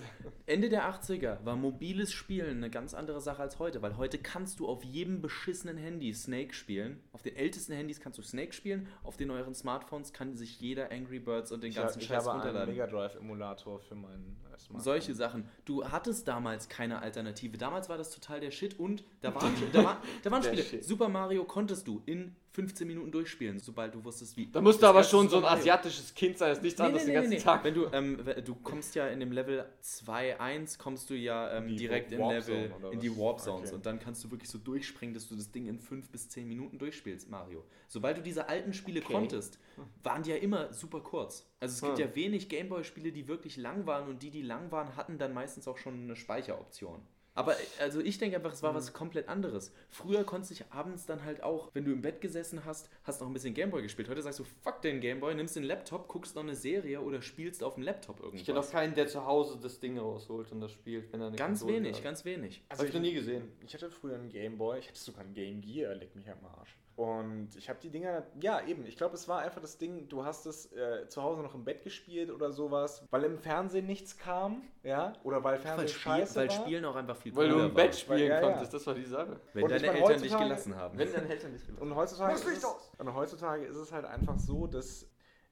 Ende 0.46 0.70
der 0.70 0.84
80er 0.90 1.44
war 1.44 1.56
mobiles 1.56 2.12
Spielen 2.12 2.58
eine 2.58 2.70
ganz 2.70 2.94
andere 2.94 3.22
Sache 3.22 3.42
als 3.42 3.60
heute, 3.60 3.82
weil 3.82 3.98
heute 3.98 4.18
kannst 4.18 4.60
du 4.60 4.68
auf 4.68 4.84
jedem 4.84 5.22
beschissenen 5.22 5.78
Handy 5.78 6.14
Snake 6.14 6.54
spielen. 6.54 7.02
Auf 7.12 7.22
den 7.24 7.36
ältesten 7.36 7.74
Handys 7.74 8.00
kannst 8.00 8.20
du 8.20 8.22
Snake 8.24 8.54
spielen, 8.54 8.88
auf 9.04 9.18
den 9.18 9.28
neueren 9.30 9.56
Smartphones 9.56 10.14
kann 10.14 10.36
sich 10.36 10.60
jeder 10.62 10.92
Angry 10.92 11.20
Birds 11.20 11.52
und 11.52 11.64
den 11.64 11.72
Ich, 11.72 11.76
ganzen 11.76 12.00
ich 12.00 12.06
Scheiß 12.08 12.26
habe 12.26 12.32
einen 12.32 12.42
runterladen. 12.42 12.74
Mega 12.74 12.88
Drive 12.88 13.16
Emulator 13.16 13.80
für 13.80 13.96
meinen 13.96 14.38
äh, 14.54 14.58
Smartphone. 14.60 14.80
Solche 14.82 15.14
Sachen. 15.16 15.50
Du 15.66 15.84
hattest 15.86 16.28
damals 16.28 16.70
keine 16.70 17.00
Alternative. 17.02 17.58
Damals 17.58 17.90
war 17.90 17.98
das 17.98 18.12
total 18.12 18.40
der 18.40 18.52
Shit 18.52 18.80
und 18.80 19.04
da 19.22 19.34
waren, 19.34 19.54
da 19.74 19.84
war, 19.84 20.02
da 20.24 20.32
waren 20.32 20.44
Spiele. 20.44 20.64
Shit. 20.64 20.84
Super 20.86 21.10
Mario 21.10 21.44
konntest 21.46 21.88
du 21.88 22.02
in 22.06 22.36
15 22.56 22.88
Minuten 22.88 23.12
durchspielen, 23.12 23.60
sobald 23.60 23.94
du 23.94 24.04
wusstest, 24.04 24.38
wie. 24.38 24.48
da 24.52 24.62
musst 24.62 24.82
du 24.82 24.88
aber 24.88 25.04
schon 25.04 25.28
so 25.30 25.38
ein 25.38 25.46
asiatisches 25.46 26.14
Kind 26.14 26.38
sein, 26.38 26.50
das 26.50 26.62
nichts 26.62 26.80
Nee, 26.80 26.86
anderes 26.86 27.04
nee, 27.04 27.08
den 27.08 27.14
nee, 27.14 27.22
ganzen 27.22 27.32
nee. 27.32 27.44
Tag. 27.44 27.64
Wenn 27.66 27.74
du, 27.74 27.88
ähm, 27.92 28.20
du 28.46 28.56
kommst 28.56 28.96
ja 28.96 29.08
in 29.08 29.20
dem 29.20 29.32
Level 29.32 29.66
2.1 29.82 30.78
kommst 30.78 31.10
du 31.10 31.16
ja 31.16 31.58
ähm, 31.58 31.76
direkt 31.76 32.12
in 32.12 32.20
Level, 32.28 32.72
in 32.92 33.00
die? 33.02 33.16
Warp 33.18 33.42
Zones 33.42 33.68
Okay. 33.68 33.76
und 33.76 33.86
dann 33.86 34.00
kannst 34.00 34.24
du 34.24 34.32
wirklich 34.32 34.50
so 34.50 34.58
durchspringen, 34.58 35.14
dass 35.14 35.28
du 35.28 35.36
das 35.36 35.52
Ding 35.52 35.68
in 35.68 35.80
5 35.80 36.10
bis 36.10 36.30
10 36.30 36.48
Minuten 36.48 36.78
durchspielst, 36.80 37.30
Mario. 37.30 37.64
Sobald 37.88 38.18
du 38.18 38.22
diese 38.22 38.48
alten 38.48 38.74
Spiele 38.74 39.02
Okay. 39.02 39.14
konntest, 39.14 39.60
waren 40.04 40.24
die 40.24 40.30
ja 40.32 40.38
immer 40.38 40.72
super 40.74 41.02
kurz. 41.02 41.46
Also 41.60 41.74
es 41.76 41.84
gibt 41.84 41.98
Hm. 41.98 42.08
ja 42.08 42.16
wenig 42.16 42.48
Gameboy-Spiele, 42.50 43.12
die 43.12 43.28
wirklich 43.28 43.58
lang 43.58 43.86
waren 43.86 44.08
und 44.08 44.22
die, 44.24 44.32
die 44.32 44.42
lang 44.42 44.72
waren, 44.72 44.96
hatten 44.96 45.18
dann 45.18 45.34
meistens 45.34 45.68
auch 45.68 45.78
schon 45.78 46.04
eine 46.04 46.16
Speicheroption. 46.16 47.02
Aber 47.36 47.56
also 47.80 48.00
ich 48.00 48.18
denke 48.18 48.38
einfach, 48.38 48.54
es 48.54 48.64
war 48.64 48.74
was 48.74 48.94
komplett 48.94 49.28
anderes. 49.28 49.74
Früher 49.90 50.24
konntest 50.24 50.52
du 50.52 50.56
dich 50.56 50.72
abends 50.72 51.06
dann 51.06 51.26
halt 51.26 51.44
auch, 51.44 51.70
wenn 51.74 51.84
du 51.84 51.92
im 51.92 52.02
Bett 52.02 52.22
gesessen 52.22 52.64
hast, 52.64 52.90
hast 53.04 53.20
noch 53.20 53.28
ein 53.28 53.34
bisschen 53.34 53.54
Gameboy 53.54 53.82
gespielt. 53.82 54.08
Heute 54.08 54.22
sagst 54.22 54.40
du, 54.40 54.46
fuck 54.64 54.82
den 54.82 55.02
Gameboy, 55.02 55.36
nimmst 55.36 55.58
den 55.58 55.64
Laptop, 55.64 56.08
guckst 56.08 56.36
noch 56.36 56.44
eine 56.44 56.56
Serie 56.56 57.02
oder 57.02 57.22
spielst 57.22 57.62
auf 57.62 57.76
dem 57.76 57.84
Laptop 57.84 58.20
irgendwas. 58.20 58.40
Ich 58.40 58.46
kenne 58.48 58.60
auch 58.60 58.72
keinen, 58.72 58.96
der 58.96 59.08
zu 59.08 59.26
Hause 59.26 59.60
das 59.62 59.80
Ding 59.82 59.98
rausholt 59.98 60.52
und 60.54 60.62
das 60.62 60.72
spielt, 60.72 61.12
wenn 61.12 61.20
er 61.20 61.28
eine 61.28 61.36
Ganz 61.36 61.60
Konsole 61.60 61.80
wenig, 61.84 61.98
hat. 61.98 62.04
ganz 62.04 62.24
wenig. 62.24 62.64
Also 62.70 62.84
Hab 62.84 62.88
ich 62.88 62.94
noch 62.96 63.02
nie 63.02 63.14
gesehen. 63.14 63.52
Ich 63.66 63.74
hatte 63.74 63.92
früher 63.92 64.16
einen 64.16 64.30
Game 64.30 64.58
Boy, 64.58 64.80
ich 64.80 64.88
hatte 64.88 65.00
sogar 65.00 65.26
einen 65.26 65.34
Game 65.34 65.60
Gear, 65.62 65.94
leck 65.96 66.16
mich 66.16 66.30
am 66.30 66.44
Arsch. 66.46 66.78
Und 66.96 67.50
ich 67.58 67.68
habe 67.68 67.78
die 67.82 67.90
Dinger, 67.90 68.24
ja 68.40 68.62
eben, 68.66 68.86
ich 68.86 68.96
glaube, 68.96 69.16
es 69.16 69.28
war 69.28 69.40
einfach 69.42 69.60
das 69.60 69.78
Ding, 69.78 70.08
du 70.08 70.24
hast 70.24 70.46
es 70.46 70.72
äh, 70.72 71.10
zu 71.10 71.22
Hause 71.22 71.42
noch 71.42 71.54
im 71.54 71.66
Bett 71.66 71.84
gespielt 71.84 72.32
oder 72.32 72.54
sowas, 72.54 73.04
weil 73.12 73.26
im 73.26 73.38
Fernsehen 73.38 73.86
nichts 73.86 74.18
kam, 74.18 74.62
ja, 74.82 75.12
oder 75.24 75.44
weil 75.44 75.58
Fernsehen 75.58 75.80
Weil, 75.80 75.88
Spiel, 75.90 76.02
scheiße 76.02 76.36
weil 76.40 76.48
war. 76.48 76.56
Spielen 76.56 76.86
auch 76.86 76.96
einfach 76.96 77.18
viel 77.18 77.36
Weil 77.36 77.50
du 77.50 77.60
im 77.60 77.74
Bett 77.74 77.88
war. 77.88 77.94
spielen 77.94 78.30
Ja, 78.30 78.36
ja. 78.36 78.42
konntest, 78.42 78.74
das 78.74 78.88
war 78.88 78.94
die 78.94 79.04
Sache. 79.04 79.42
Wenn 79.54 79.64
Und 79.66 79.72
ich 79.74 79.82
deine 79.82 79.94
meine, 79.94 80.06
Eltern 80.06 80.22
dich 80.22 80.38
gelassen 80.38 80.76
haben. 80.76 80.98
Wenn 80.98 81.12
deine 81.12 81.28
Eltern 81.30 81.52
nicht 81.52 81.66
gelassen 81.68 81.84
Und 81.84 81.96
heutzutage, 81.96 82.34
ist 82.34 82.46
es, 82.46 82.66
und 82.98 83.14
heutzutage 83.14 83.66
ist 83.66 83.78
es 83.78 83.92
halt 83.92 84.06
einfach 84.06 84.40
so, 84.40 84.66
dass 84.68 85.06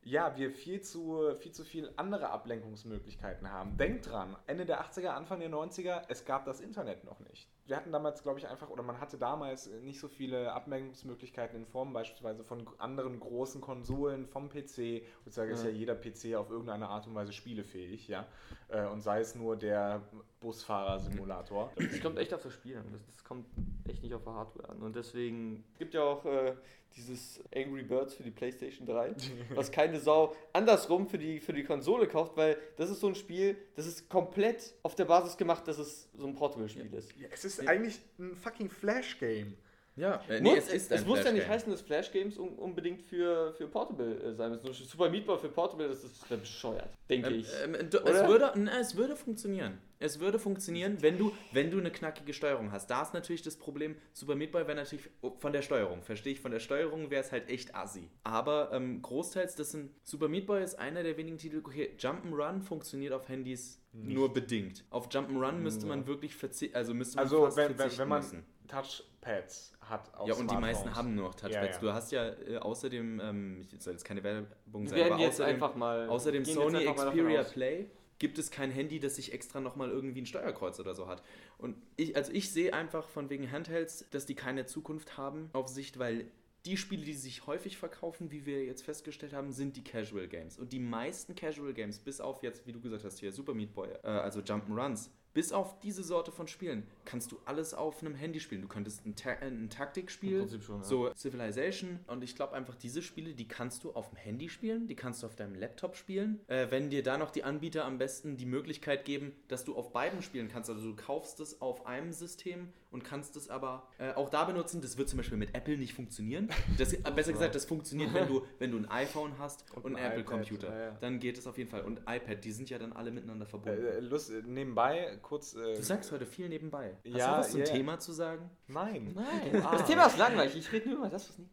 ja, 0.05 0.35
wir 0.35 0.51
viel 0.51 0.81
zu, 0.81 1.33
viel 1.39 1.51
zu 1.51 1.63
viel 1.63 1.91
andere 1.95 2.29
Ablenkungsmöglichkeiten 2.29 3.49
haben. 3.51 3.77
Denkt 3.77 4.09
dran, 4.09 4.35
Ende 4.47 4.65
der 4.65 4.83
80er, 4.83 5.09
Anfang 5.09 5.39
der 5.39 5.49
90er, 5.49 6.03
es 6.09 6.25
gab 6.25 6.45
das 6.45 6.59
Internet 6.59 7.03
noch 7.03 7.19
nicht. 7.21 7.49
Wir 7.65 7.77
hatten 7.77 7.93
damals, 7.93 8.23
glaube 8.23 8.39
ich, 8.39 8.47
einfach, 8.47 8.69
oder 8.69 8.83
man 8.83 8.99
hatte 8.99 9.17
damals 9.17 9.67
nicht 9.81 9.99
so 9.99 10.09
viele 10.09 10.51
Ablenkungsmöglichkeiten 10.51 11.57
in 11.57 11.65
Form 11.65 11.93
beispielsweise 11.93 12.43
von 12.43 12.67
anderen 12.77 13.19
großen 13.19 13.61
Konsolen 13.61 14.27
vom 14.27 14.49
PC. 14.49 15.03
Heutzutage 15.25 15.53
ist 15.53 15.63
Ja. 15.63 15.69
ja 15.69 15.75
jeder 15.75 15.95
PC 15.95 16.35
auf 16.35 16.49
irgendeine 16.49 16.89
Art 16.89 17.07
und 17.07 17.15
Weise 17.15 17.31
spielefähig, 17.31 18.07
ja. 18.09 18.27
Äh, 18.67 18.85
Und 18.87 19.01
sei 19.01 19.21
es 19.21 19.35
nur 19.35 19.55
der 19.55 20.01
Busfahrer-Simulator. 20.41 21.71
Es 21.77 22.01
kommt 22.01 22.17
echt 22.17 22.33
auf 22.33 22.43
das 22.43 22.53
Spiel 22.53 22.77
an. 22.77 22.85
Das, 22.91 23.05
das 23.05 23.23
kommt 23.23 23.45
echt 23.87 24.01
nicht 24.03 24.13
auf 24.13 24.23
der 24.23 24.33
Hardware 24.33 24.69
an. 24.69 24.81
Und 24.81 24.95
deswegen 24.95 25.63
es 25.73 25.77
gibt 25.79 25.93
ja 25.93 26.03
auch 26.03 26.25
äh, 26.25 26.53
dieses 26.95 27.41
Angry 27.55 27.83
Birds 27.83 28.13
für 28.13 28.23
die 28.23 28.31
PlayStation 28.31 28.85
3, 28.87 29.15
was 29.55 29.71
keine 29.71 29.99
Sau 29.99 30.35
andersrum 30.53 31.07
für 31.07 31.17
die, 31.17 31.39
für 31.39 31.53
die 31.53 31.63
Konsole 31.63 32.07
kauft, 32.07 32.37
weil 32.37 32.57
das 32.77 32.89
ist 32.89 32.99
so 32.99 33.07
ein 33.07 33.15
Spiel, 33.15 33.57
das 33.75 33.87
ist 33.87 34.09
komplett 34.09 34.73
auf 34.83 34.95
der 34.95 35.05
Basis 35.05 35.35
gemacht, 35.37 35.67
dass 35.67 35.79
es 35.79 36.09
so 36.13 36.27
ein 36.27 36.35
Portable-Spiel 36.35 36.93
ist. 36.93 37.11
Ja, 37.17 37.27
es 37.31 37.45
ist 37.45 37.61
Ja. 37.63 37.69
eigentlich 37.69 37.99
ein 38.19 38.35
fucking 38.35 38.69
Flash-Game. 38.69 39.55
Ja, 39.95 40.21
äh, 40.27 40.41
Muss- 40.41 40.53
nee, 40.53 40.57
es 40.57 40.67
ist 40.73 40.91
ein 40.91 40.97
es 40.99 41.05
muss 41.05 41.23
ja 41.23 41.31
nicht 41.31 41.47
heißen, 41.47 41.71
dass 41.71 41.81
Flash 41.81 42.11
Games 42.11 42.37
un 42.39 42.49
unbedingt 42.55 43.01
für, 43.03 43.53
für 43.53 43.67
Portable 43.67 44.15
äh, 44.23 44.33
sein 44.33 44.49
müssen. 44.51 44.65
Nur 44.65 44.73
Super 44.73 45.09
Meat 45.09 45.25
Boy 45.27 45.37
für 45.37 45.49
Portable, 45.49 45.87
das 45.87 46.03
ist 46.03 46.27
bescheuert, 46.27 46.89
denke 47.09 47.29
Ähm, 47.29 47.35
ich. 47.39 47.47
ähm, 47.63 47.73
du- 47.91 47.99
es, 47.99 48.27
würde, 48.27 48.51
na, 48.55 48.79
es 48.79 48.95
würde 48.97 49.15
funktionieren. 49.15 49.77
Es 49.99 50.19
würde 50.19 50.39
funktionieren, 50.39 50.97
wenn 51.01 51.17
du, 51.17 51.31
wenn 51.51 51.69
du 51.71 51.77
eine 51.77 51.91
knackige 51.91 52.33
Steuerung 52.33 52.71
hast. 52.71 52.87
Da 52.89 53.03
ist 53.03 53.13
natürlich 53.13 53.41
das 53.43 53.55
Problem, 53.55 53.95
Super 54.13 54.35
Meat 54.35 54.51
Boy 54.51 54.63
wäre 54.67 54.75
natürlich 54.75 55.09
von 55.37 55.53
der 55.53 55.61
Steuerung, 55.61 56.01
verstehe 56.01 56.33
ich, 56.33 56.41
von 56.41 56.51
der 56.51 56.59
Steuerung 56.59 57.09
wäre 57.11 57.21
es 57.23 57.31
halt 57.31 57.47
echt 57.49 57.73
assi. 57.75 58.09
Aber 58.23 58.71
ähm, 58.73 59.01
großteils, 59.01 59.55
das 59.55 59.71
sind, 59.71 59.91
Super 60.03 60.27
Meat 60.27 60.47
Boy 60.47 60.63
ist 60.63 60.75
einer 60.79 61.03
der 61.03 61.15
wenigen 61.17 61.37
Titel, 61.37 61.61
okay, 61.63 61.91
Jump'n'Run 61.99 62.61
funktioniert 62.61 63.13
auf 63.13 63.29
Handys 63.29 63.79
Nicht. 63.93 64.15
nur 64.15 64.33
bedingt. 64.33 64.83
Auf 64.89 65.07
Jump'n'Run 65.09 65.53
müsste 65.59 65.85
man 65.85 66.05
wirklich 66.07 66.35
verzichten, 66.35 66.75
also 66.75 66.93
müsste 66.95 67.15
man 67.17 67.23
Also 67.25 67.43
fast 67.45 67.57
wenn, 67.57 67.77
wenn, 67.77 67.97
wenn 67.97 68.07
man 68.09 68.21
müssen. 68.23 68.43
Touchpads 68.67 69.73
hat 69.81 70.13
auf 70.15 70.27
Ja, 70.27 70.35
und 70.35 70.49
die 70.49 70.57
meisten 70.57 70.93
haben 70.95 71.15
nur 71.15 71.25
noch 71.25 71.35
Touchpads. 71.35 71.53
Ja, 71.53 71.65
ja. 71.65 71.79
Du 71.79 71.93
hast 71.93 72.11
ja 72.11 72.29
äh, 72.29 72.57
außerdem, 72.57 73.19
ähm, 73.19 73.67
ich 73.71 73.81
soll 73.81 73.93
jetzt 73.93 74.05
keine 74.05 74.23
Werbung 74.23 74.87
sein, 74.87 75.11
aber 75.11 75.21
jetzt 75.21 75.35
außerdem, 75.35 75.55
einfach 75.55 75.75
mal. 75.75 76.09
Außerdem 76.09 76.45
Sony 76.45 76.85
Xperia. 76.85 77.43
Play 77.43 77.87
gibt 78.19 78.37
es 78.37 78.51
kein 78.51 78.71
Handy, 78.71 78.99
das 78.99 79.17
sich 79.17 79.33
extra 79.33 79.59
nochmal 79.59 79.89
irgendwie 79.89 80.21
ein 80.21 80.25
Steuerkreuz 80.25 80.79
oder 80.79 80.95
so 80.95 81.07
hat. 81.07 81.23
Und 81.57 81.75
ich, 81.97 82.15
also 82.15 82.31
ich 82.31 82.51
sehe 82.51 82.73
einfach 82.73 83.09
von 83.09 83.29
wegen 83.29 83.51
Handhelds, 83.51 84.05
dass 84.11 84.25
die 84.25 84.35
keine 84.35 84.65
Zukunft 84.65 85.17
haben 85.17 85.49
auf 85.53 85.67
Sicht, 85.67 85.99
weil 85.99 86.31
die 86.65 86.77
Spiele, 86.77 87.03
die 87.03 87.13
sich 87.13 87.45
häufig 87.45 87.77
verkaufen, 87.77 88.31
wie 88.31 88.45
wir 88.45 88.63
jetzt 88.63 88.83
festgestellt 88.83 89.33
haben, 89.33 89.51
sind 89.51 89.75
die 89.75 89.83
Casual 89.83 90.27
Games. 90.27 90.57
Und 90.57 90.71
die 90.71 90.79
meisten 90.79 91.35
Casual 91.35 91.73
Games, 91.73 91.99
bis 91.99 92.21
auf 92.21 92.41
jetzt, 92.43 92.65
wie 92.65 92.71
du 92.71 92.79
gesagt 92.79 93.03
hast, 93.03 93.19
hier 93.19 93.33
Super 93.33 93.53
Meat 93.53 93.73
Boy, 93.73 93.89
äh, 94.03 94.07
also 94.07 94.39
Jump'n'Runs, 94.39 95.09
bis 95.33 95.51
auf 95.51 95.79
diese 95.79 96.03
Sorte 96.03 96.31
von 96.31 96.47
Spielen 96.47 96.83
kannst 97.05 97.31
du 97.31 97.39
alles 97.45 97.73
auf 97.73 98.01
einem 98.01 98.15
Handy 98.15 98.39
spielen. 98.39 98.61
Du 98.61 98.67
könntest 98.67 99.05
ein, 99.05 99.15
Ta 99.15 99.31
ein 99.31 99.69
Taktikspiel, 99.69 100.47
schon, 100.61 100.77
ja. 100.77 100.83
so 100.83 101.11
Civilization 101.13 101.99
und 102.07 102.23
ich 102.23 102.35
glaube 102.35 102.53
einfach, 102.53 102.75
diese 102.75 103.01
Spiele, 103.01 103.33
die 103.33 103.47
kannst 103.47 103.83
du 103.83 103.93
auf 103.93 104.09
dem 104.09 104.17
Handy 104.17 104.49
spielen, 104.49 104.87
die 104.87 104.95
kannst 104.95 105.23
du 105.23 105.27
auf 105.27 105.35
deinem 105.35 105.55
Laptop 105.55 105.95
spielen. 105.95 106.39
Äh, 106.47 106.67
wenn 106.69 106.89
dir 106.89 107.03
da 107.03 107.17
noch 107.17 107.31
die 107.31 107.43
Anbieter 107.43 107.85
am 107.85 107.97
besten 107.97 108.37
die 108.37 108.45
Möglichkeit 108.45 109.05
geben, 109.05 109.33
dass 109.47 109.63
du 109.63 109.75
auf 109.75 109.91
beiden 109.91 110.21
spielen 110.21 110.49
kannst. 110.49 110.69
Also 110.69 110.91
du 110.91 110.95
kaufst 110.95 111.39
es 111.39 111.61
auf 111.61 111.85
einem 111.85 112.11
System 112.11 112.71
und 112.93 113.03
kannst 113.03 113.35
es 113.35 113.49
aber 113.49 113.87
äh, 113.97 114.13
auch 114.13 114.29
da 114.29 114.45
benutzen. 114.45 114.81
Das 114.81 114.97
wird 114.97 115.09
zum 115.09 115.17
Beispiel 115.17 115.37
mit 115.37 115.53
Apple 115.53 115.77
nicht 115.77 115.93
funktionieren. 115.93 116.47
Das, 116.77 116.93
äh, 116.93 116.99
besser 117.13 117.33
gesagt, 117.33 117.53
das 117.55 117.65
funktioniert, 117.65 118.13
wenn 118.13 118.27
du, 118.27 118.45
wenn 118.59 118.71
du 118.71 118.77
ein 118.77 118.89
iPhone 118.89 119.37
hast 119.39 119.65
und, 119.75 119.83
Und 119.83 119.95
einen 119.97 120.05
ein 120.05 120.11
Apple-Computer. 120.11 120.69
ja, 120.69 120.83
ja. 120.85 120.97
Dann 121.01 121.19
geht 121.19 121.37
es 121.37 121.45
auf 121.47 121.57
jeden 121.57 121.69
Fall. 121.69 121.81
Und 121.81 121.99
iPad, 122.07 122.43
die 122.43 122.51
sind 122.51 122.69
ja 122.69 122.77
dann 122.79 122.93
alle 122.93 123.11
miteinander 123.11 123.45
verbunden. 123.45 123.83
Äh, 123.85 123.99
Lust, 123.99 124.29
äh, 124.31 124.41
nebenbei 124.45 125.17
kurz. 125.21 125.53
Äh, 125.55 125.75
Du 125.75 125.81
sagst 125.83 126.11
heute 126.11 126.25
viel 126.25 126.47
nebenbei. 126.47 126.95
Hast 127.05 127.17
Ja, 127.17 127.33
du 127.33 127.39
was 127.39 127.51
zum 127.51 127.59
ja, 127.59 127.65
ja. 127.65 127.73
Thema 127.73 127.99
zu 127.99 128.11
sagen? 128.13 128.49
nein. 128.67 129.11
Nein. 129.15 129.61
Das 129.71 129.85
Thema 129.85 130.05
ist 130.05 130.17
langweilig. 130.17 130.55
Ich 130.55 130.71
rede 130.71 130.89
nur 130.89 130.99
über 130.99 131.09
das, 131.09 131.29
was 131.29 131.37
nicht. 131.39 131.49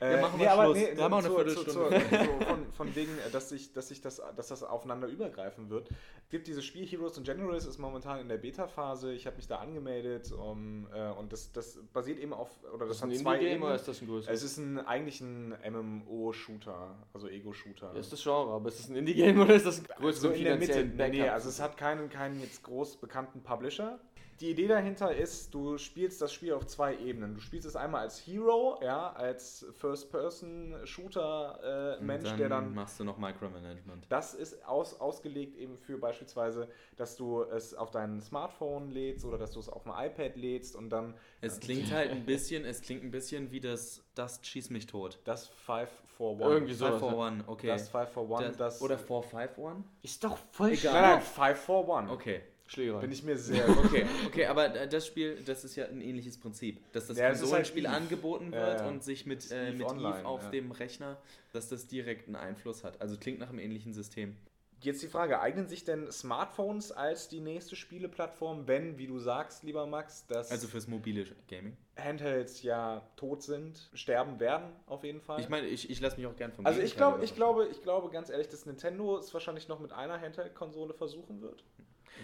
Äh, 0.00 0.20
machen 0.20 0.40
wir 0.40 0.50
Schluss. 0.50 0.76
Wir 0.76 1.04
haben 1.04 1.12
auch 1.12 1.18
eine 1.18 1.28
zu- 1.28 1.34
Viertelstunde. 1.34 2.00
zu- 2.00 2.08
zu- 2.08 2.44
von, 2.46 2.72
von 2.72 2.94
wegen, 2.96 3.12
äh, 3.18 3.30
dass, 3.30 3.48
sich, 3.50 3.72
dass, 3.72 3.88
sich 3.88 4.00
das, 4.00 4.20
dass 4.36 4.48
das 4.48 4.62
aufeinander 4.62 5.06
übergreifen 5.08 5.68
wird. 5.70 5.88
Es 6.24 6.30
gibt 6.30 6.46
dieses 6.46 6.64
Spiel 6.64 6.86
Heroes 6.86 7.16
and 7.16 7.26
Generals, 7.26 7.64
ist 7.66 7.78
momentan 7.78 8.18
in 8.20 8.28
der 8.28 8.38
Beta-Phase. 8.38 9.12
Ich 9.12 9.26
habe 9.26 9.36
mich 9.36 9.46
da 9.46 9.58
angemeldet 9.58 10.32
um, 10.32 10.83
äh, 10.94 11.10
und 11.18 11.32
das, 11.32 11.52
das 11.52 11.78
basiert 11.92 12.18
eben 12.18 12.32
auf, 12.32 12.50
oder 12.72 12.86
das, 12.86 12.96
Ist 12.96 13.02
das 13.02 13.08
ein 13.08 13.10
hat 13.12 13.18
zwei 13.18 13.34
Indie-Game 13.36 13.62
oder 13.62 13.70
Ebenen. 13.70 13.76
ist 13.80 13.88
das 13.88 14.00
ein 14.02 14.06
größeres? 14.08 14.36
Es 14.36 14.42
ist 14.50 14.58
ein, 14.58 14.78
eigentlich 14.80 15.20
ein 15.20 15.54
MMO-Shooter, 15.70 16.94
also 17.12 17.28
Ego-Shooter. 17.28 17.92
Ja, 17.94 18.00
ist 18.00 18.12
das 18.12 18.22
Genre, 18.22 18.52
aber 18.52 18.68
ist 18.68 18.80
das 18.80 18.88
ein 18.88 18.96
Indie-Game 18.96 19.40
oder 19.40 19.54
ist 19.54 19.66
das 19.66 19.80
ein 19.80 19.86
so 19.86 19.94
größeren 20.02 20.34
in 20.34 20.44
der 20.44 20.56
Mitte. 20.56 20.72
finanziellen 20.72 21.10
Nee, 21.12 21.18
Backup? 21.18 21.34
also 21.34 21.48
es 21.48 21.60
hat 21.60 21.76
keinen, 21.76 22.08
keinen 22.10 22.40
jetzt 22.40 22.62
groß 22.62 22.96
bekannten 22.96 23.42
Publisher. 23.42 23.98
Die 24.44 24.50
Idee 24.50 24.68
dahinter 24.68 25.14
ist, 25.14 25.54
du 25.54 25.78
spielst 25.78 26.20
das 26.20 26.30
Spiel 26.30 26.52
auf 26.52 26.66
zwei 26.66 26.98
Ebenen. 26.98 27.34
Du 27.34 27.40
spielst 27.40 27.66
es 27.66 27.76
einmal 27.76 28.02
als 28.02 28.18
Hero, 28.26 28.78
ja, 28.82 29.10
als 29.14 29.64
First-Person-Shooter-Mensch, 29.78 32.30
Und 32.30 32.38
der 32.38 32.50
dann 32.50 32.74
machst 32.74 33.00
du 33.00 33.04
noch 33.04 33.16
Micromanagement. 33.16 34.04
das 34.10 34.34
ist 34.34 34.62
aus, 34.66 35.00
ausgelegt 35.00 35.56
eben 35.56 35.78
für 35.78 35.96
beispielsweise, 35.96 36.68
dass 36.96 37.16
du 37.16 37.42
es 37.44 37.74
auf 37.74 37.90
dein 37.90 38.20
Smartphone 38.20 38.90
lädst 38.90 39.24
oder 39.24 39.38
dass 39.38 39.52
du 39.52 39.60
es 39.60 39.70
auf 39.70 39.84
dem 39.84 39.92
iPad 39.92 40.36
lädst 40.36 40.76
und 40.76 40.90
dann 40.90 41.14
Es 41.40 41.58
klingt 41.58 41.90
halt 41.90 42.10
ein 42.10 42.26
bisschen, 42.26 42.66
es 42.66 42.82
klingt 42.82 43.02
ein 43.02 43.10
bisschen 43.10 43.50
wie 43.50 43.60
das 43.60 44.02
Dust 44.14 44.46
schieß 44.46 44.68
mich 44.68 44.86
tot. 44.86 45.20
das 45.24 45.48
5 45.48 45.88
for 46.18 46.32
1. 46.32 46.42
Irgendwie 46.42 46.74
so. 46.74 46.84
Five 46.84 47.00
sowas, 47.00 47.00
for 47.00 47.12
ja. 47.18 47.28
one, 47.28 47.44
okay. 47.46 47.68
Das 47.68 47.88
5 47.88 48.10
for 48.10 48.40
1, 48.40 48.58
das, 48.58 48.82
oder 48.82 48.98
451? 48.98 49.84
Ist 50.02 50.22
doch 50.22 50.36
voll 50.52 50.72
Egal. 50.72 50.92
Nein, 50.92 51.12
nein, 51.12 51.22
5 51.22 51.58
for 51.58 51.98
1. 51.98 52.10
Okay. 52.10 52.42
Schlägerei. 52.66 53.00
Bin 53.00 53.12
ich 53.12 53.22
mir 53.22 53.36
sehr 53.36 53.68
Okay, 53.68 54.06
okay, 54.26 54.46
aber 54.46 54.74
äh, 54.74 54.88
das 54.88 55.06
Spiel, 55.06 55.42
das 55.44 55.64
ist 55.64 55.76
ja 55.76 55.86
ein 55.86 56.00
ähnliches 56.00 56.38
Prinzip. 56.38 56.80
Dass 56.92 57.06
das 57.06 57.18
Ja, 57.18 57.24
halt 57.24 57.38
Konsolenspiel 57.38 57.84
Eve. 57.84 57.92
angeboten 57.92 58.52
Ja, 58.52 58.66
wird 58.66 58.80
ja. 58.80 58.88
und 58.88 59.04
sich 59.04 59.26
mit, 59.26 59.50
äh, 59.50 59.68
Eve 59.68 59.78
mit 59.78 59.86
Online, 59.86 60.20
Eve 60.20 60.26
auf 60.26 60.42
ja. 60.44 60.50
dem 60.50 60.70
Rechner, 60.72 61.18
dass 61.52 61.68
das 61.68 61.86
direkt 61.86 62.26
einen 62.26 62.36
Einfluss 62.36 62.82
hat. 62.82 63.00
Also 63.00 63.16
klingt 63.18 63.38
nach 63.38 63.50
einem 63.50 63.58
ähnlichen 63.58 63.92
System. 63.92 64.36
Jetzt 64.80 65.02
die 65.02 65.08
Frage, 65.08 65.40
eignen 65.40 65.66
sich 65.66 65.84
denn 65.84 66.12
Smartphones 66.12 66.92
als 66.92 67.28
die 67.28 67.40
nächste 67.40 67.74
Spieleplattform, 67.74 68.66
wenn, 68.66 68.98
wie 68.98 69.06
du 69.06 69.18
sagst, 69.18 69.62
lieber 69.62 69.86
Max, 69.86 70.26
dass 70.26 70.50
Also 70.50 70.68
fürs 70.68 70.88
mobile 70.88 71.24
Gaming. 71.48 71.74
Handhelds 71.96 72.62
ja 72.62 73.00
tot 73.16 73.42
sind, 73.42 73.88
sterben 73.94 74.40
werden 74.40 74.70
auf 74.86 75.04
jeden 75.04 75.22
Fall? 75.22 75.40
Ich 75.40 75.48
meine, 75.48 75.68
ich, 75.68 75.88
ich 75.88 76.00
lasse 76.00 76.18
mich 76.18 76.26
auch 76.26 76.36
gern 76.36 76.52
vom 76.52 76.66
also 76.66 76.80
ich 76.80 76.96
glaube, 76.96 77.24
ich 77.24 77.34
glaube, 77.34 77.66
ich 77.68 77.82
glaube 77.82 78.10
ganz 78.10 78.28
ehrlich, 78.28 78.48
dass 78.48 78.66
Nintendo 78.66 79.16
es 79.16 79.32
wahrscheinlich 79.32 79.68
noch 79.68 79.80
mit 79.80 79.92
einer 79.92 80.20
Handheld-Konsole 80.20 80.92
versuchen 80.92 81.40
wird. 81.40 81.64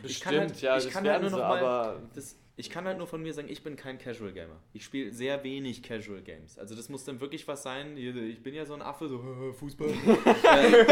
Ich 0.02 0.20
kann 0.20 0.36
halt- 0.38 0.60
ja, 0.60 0.76
ich 0.76 0.84
das 0.84 0.92
kann 0.92 1.04
halt 1.08 1.20
werden 1.22 1.30
nur 1.30 1.40
noch 1.40 1.48
mal- 1.48 1.58
aber 1.58 2.00
Das, 2.14 2.36
ich 2.60 2.70
kann 2.70 2.84
halt 2.84 2.98
nur 2.98 3.06
von 3.06 3.22
mir 3.22 3.32
sagen, 3.34 3.48
ich 3.50 3.62
bin 3.64 3.74
kein 3.74 3.98
Casual 3.98 4.32
Gamer. 4.32 4.56
Ich 4.72 4.84
spiele 4.84 5.12
sehr 5.12 5.42
wenig 5.42 5.82
Casual 5.82 6.20
Games. 6.22 6.58
Also 6.58 6.76
das 6.76 6.88
muss 6.88 7.04
dann 7.04 7.20
wirklich 7.20 7.48
was 7.48 7.62
sein. 7.62 7.96
Ich 7.96 8.42
bin 8.42 8.54
ja 8.54 8.64
so 8.66 8.74
ein 8.74 8.82
Affe, 8.82 9.08
so 9.08 9.18
Fußball. 9.58 9.88
äh, 9.88 10.84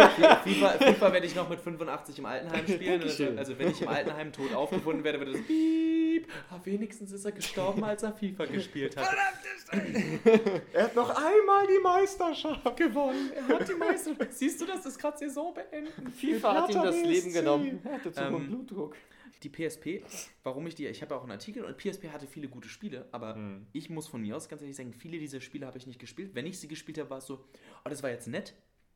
FIFA, 0.44 0.68
FIFA 0.70 1.12
werde 1.12 1.26
ich 1.26 1.34
noch 1.34 1.48
mit 1.48 1.60
85 1.60 2.18
im 2.18 2.26
Altenheim 2.26 2.66
spielen. 2.66 2.80
Also, 3.02 3.06
Dankeschön. 3.24 3.38
also 3.38 3.58
wenn 3.58 3.70
ich 3.70 3.82
im 3.82 3.88
Altenheim 3.88 4.32
tot 4.32 4.52
aufgefunden 4.54 5.04
werde, 5.04 5.20
wird 5.20 5.34
das 5.34 5.42
Piep. 5.42 6.26
Ah, 6.50 6.58
wenigstens 6.64 7.12
ist 7.12 7.24
er 7.24 7.32
gestorben, 7.32 7.84
als 7.84 8.02
er 8.02 8.12
FIFA 8.12 8.46
gespielt 8.46 8.96
hat. 8.96 9.06
Er 10.72 10.84
hat 10.84 10.96
noch 10.96 11.10
einmal 11.10 11.66
die 11.66 11.78
Meisterschaft 11.82 12.74
gewonnen. 12.78 13.30
Er 13.36 13.58
hat 13.58 13.68
die 13.68 13.74
meiste. 13.74 14.16
Siehst 14.30 14.60
du, 14.62 14.64
das 14.64 14.86
ist 14.86 14.98
gerade 14.98 15.18
Saison 15.18 15.52
beenden. 15.52 16.10
FIFA 16.10 16.62
hat 16.62 16.70
ihm 16.70 16.82
das 16.82 17.02
Leben 17.02 17.32
genommen. 17.34 17.78
Er 17.84 17.92
hatte 17.92 18.10
zu 18.12 18.20
Ähm, 18.22 18.46
Blutdruck. 18.46 18.96
Die 19.42 19.50
PSP, 19.50 20.02
warum 20.42 20.66
ich 20.66 20.74
die, 20.74 20.86
ich 20.86 21.00
habe 21.02 21.14
ja 21.14 21.18
auch 21.18 21.22
einen 21.22 21.32
Artikel 21.32 21.64
und 21.64 21.76
PSP 21.76 22.08
hatte 22.10 22.26
viele 22.26 22.48
gute 22.48 22.68
Spiele, 22.68 23.08
aber 23.12 23.34
Hm. 23.34 23.66
ich 23.72 23.88
muss 23.90 24.08
von 24.08 24.20
mir 24.20 24.36
aus 24.36 24.48
ganz 24.48 24.62
ehrlich 24.62 24.76
sagen, 24.76 24.92
viele 24.92 25.18
dieser 25.18 25.40
Spiele 25.40 25.66
habe 25.66 25.78
ich 25.78 25.86
nicht 25.86 26.00
gespielt. 26.00 26.34
Wenn 26.34 26.46
ich 26.46 26.58
sie 26.58 26.68
gespielt 26.68 26.98
habe, 26.98 27.10
war 27.10 27.18
es 27.18 27.26
so, 27.26 27.44
oh, 27.84 27.88
das 27.88 28.02
war 28.02 28.10
jetzt 28.10 28.26
nett. 28.28 28.54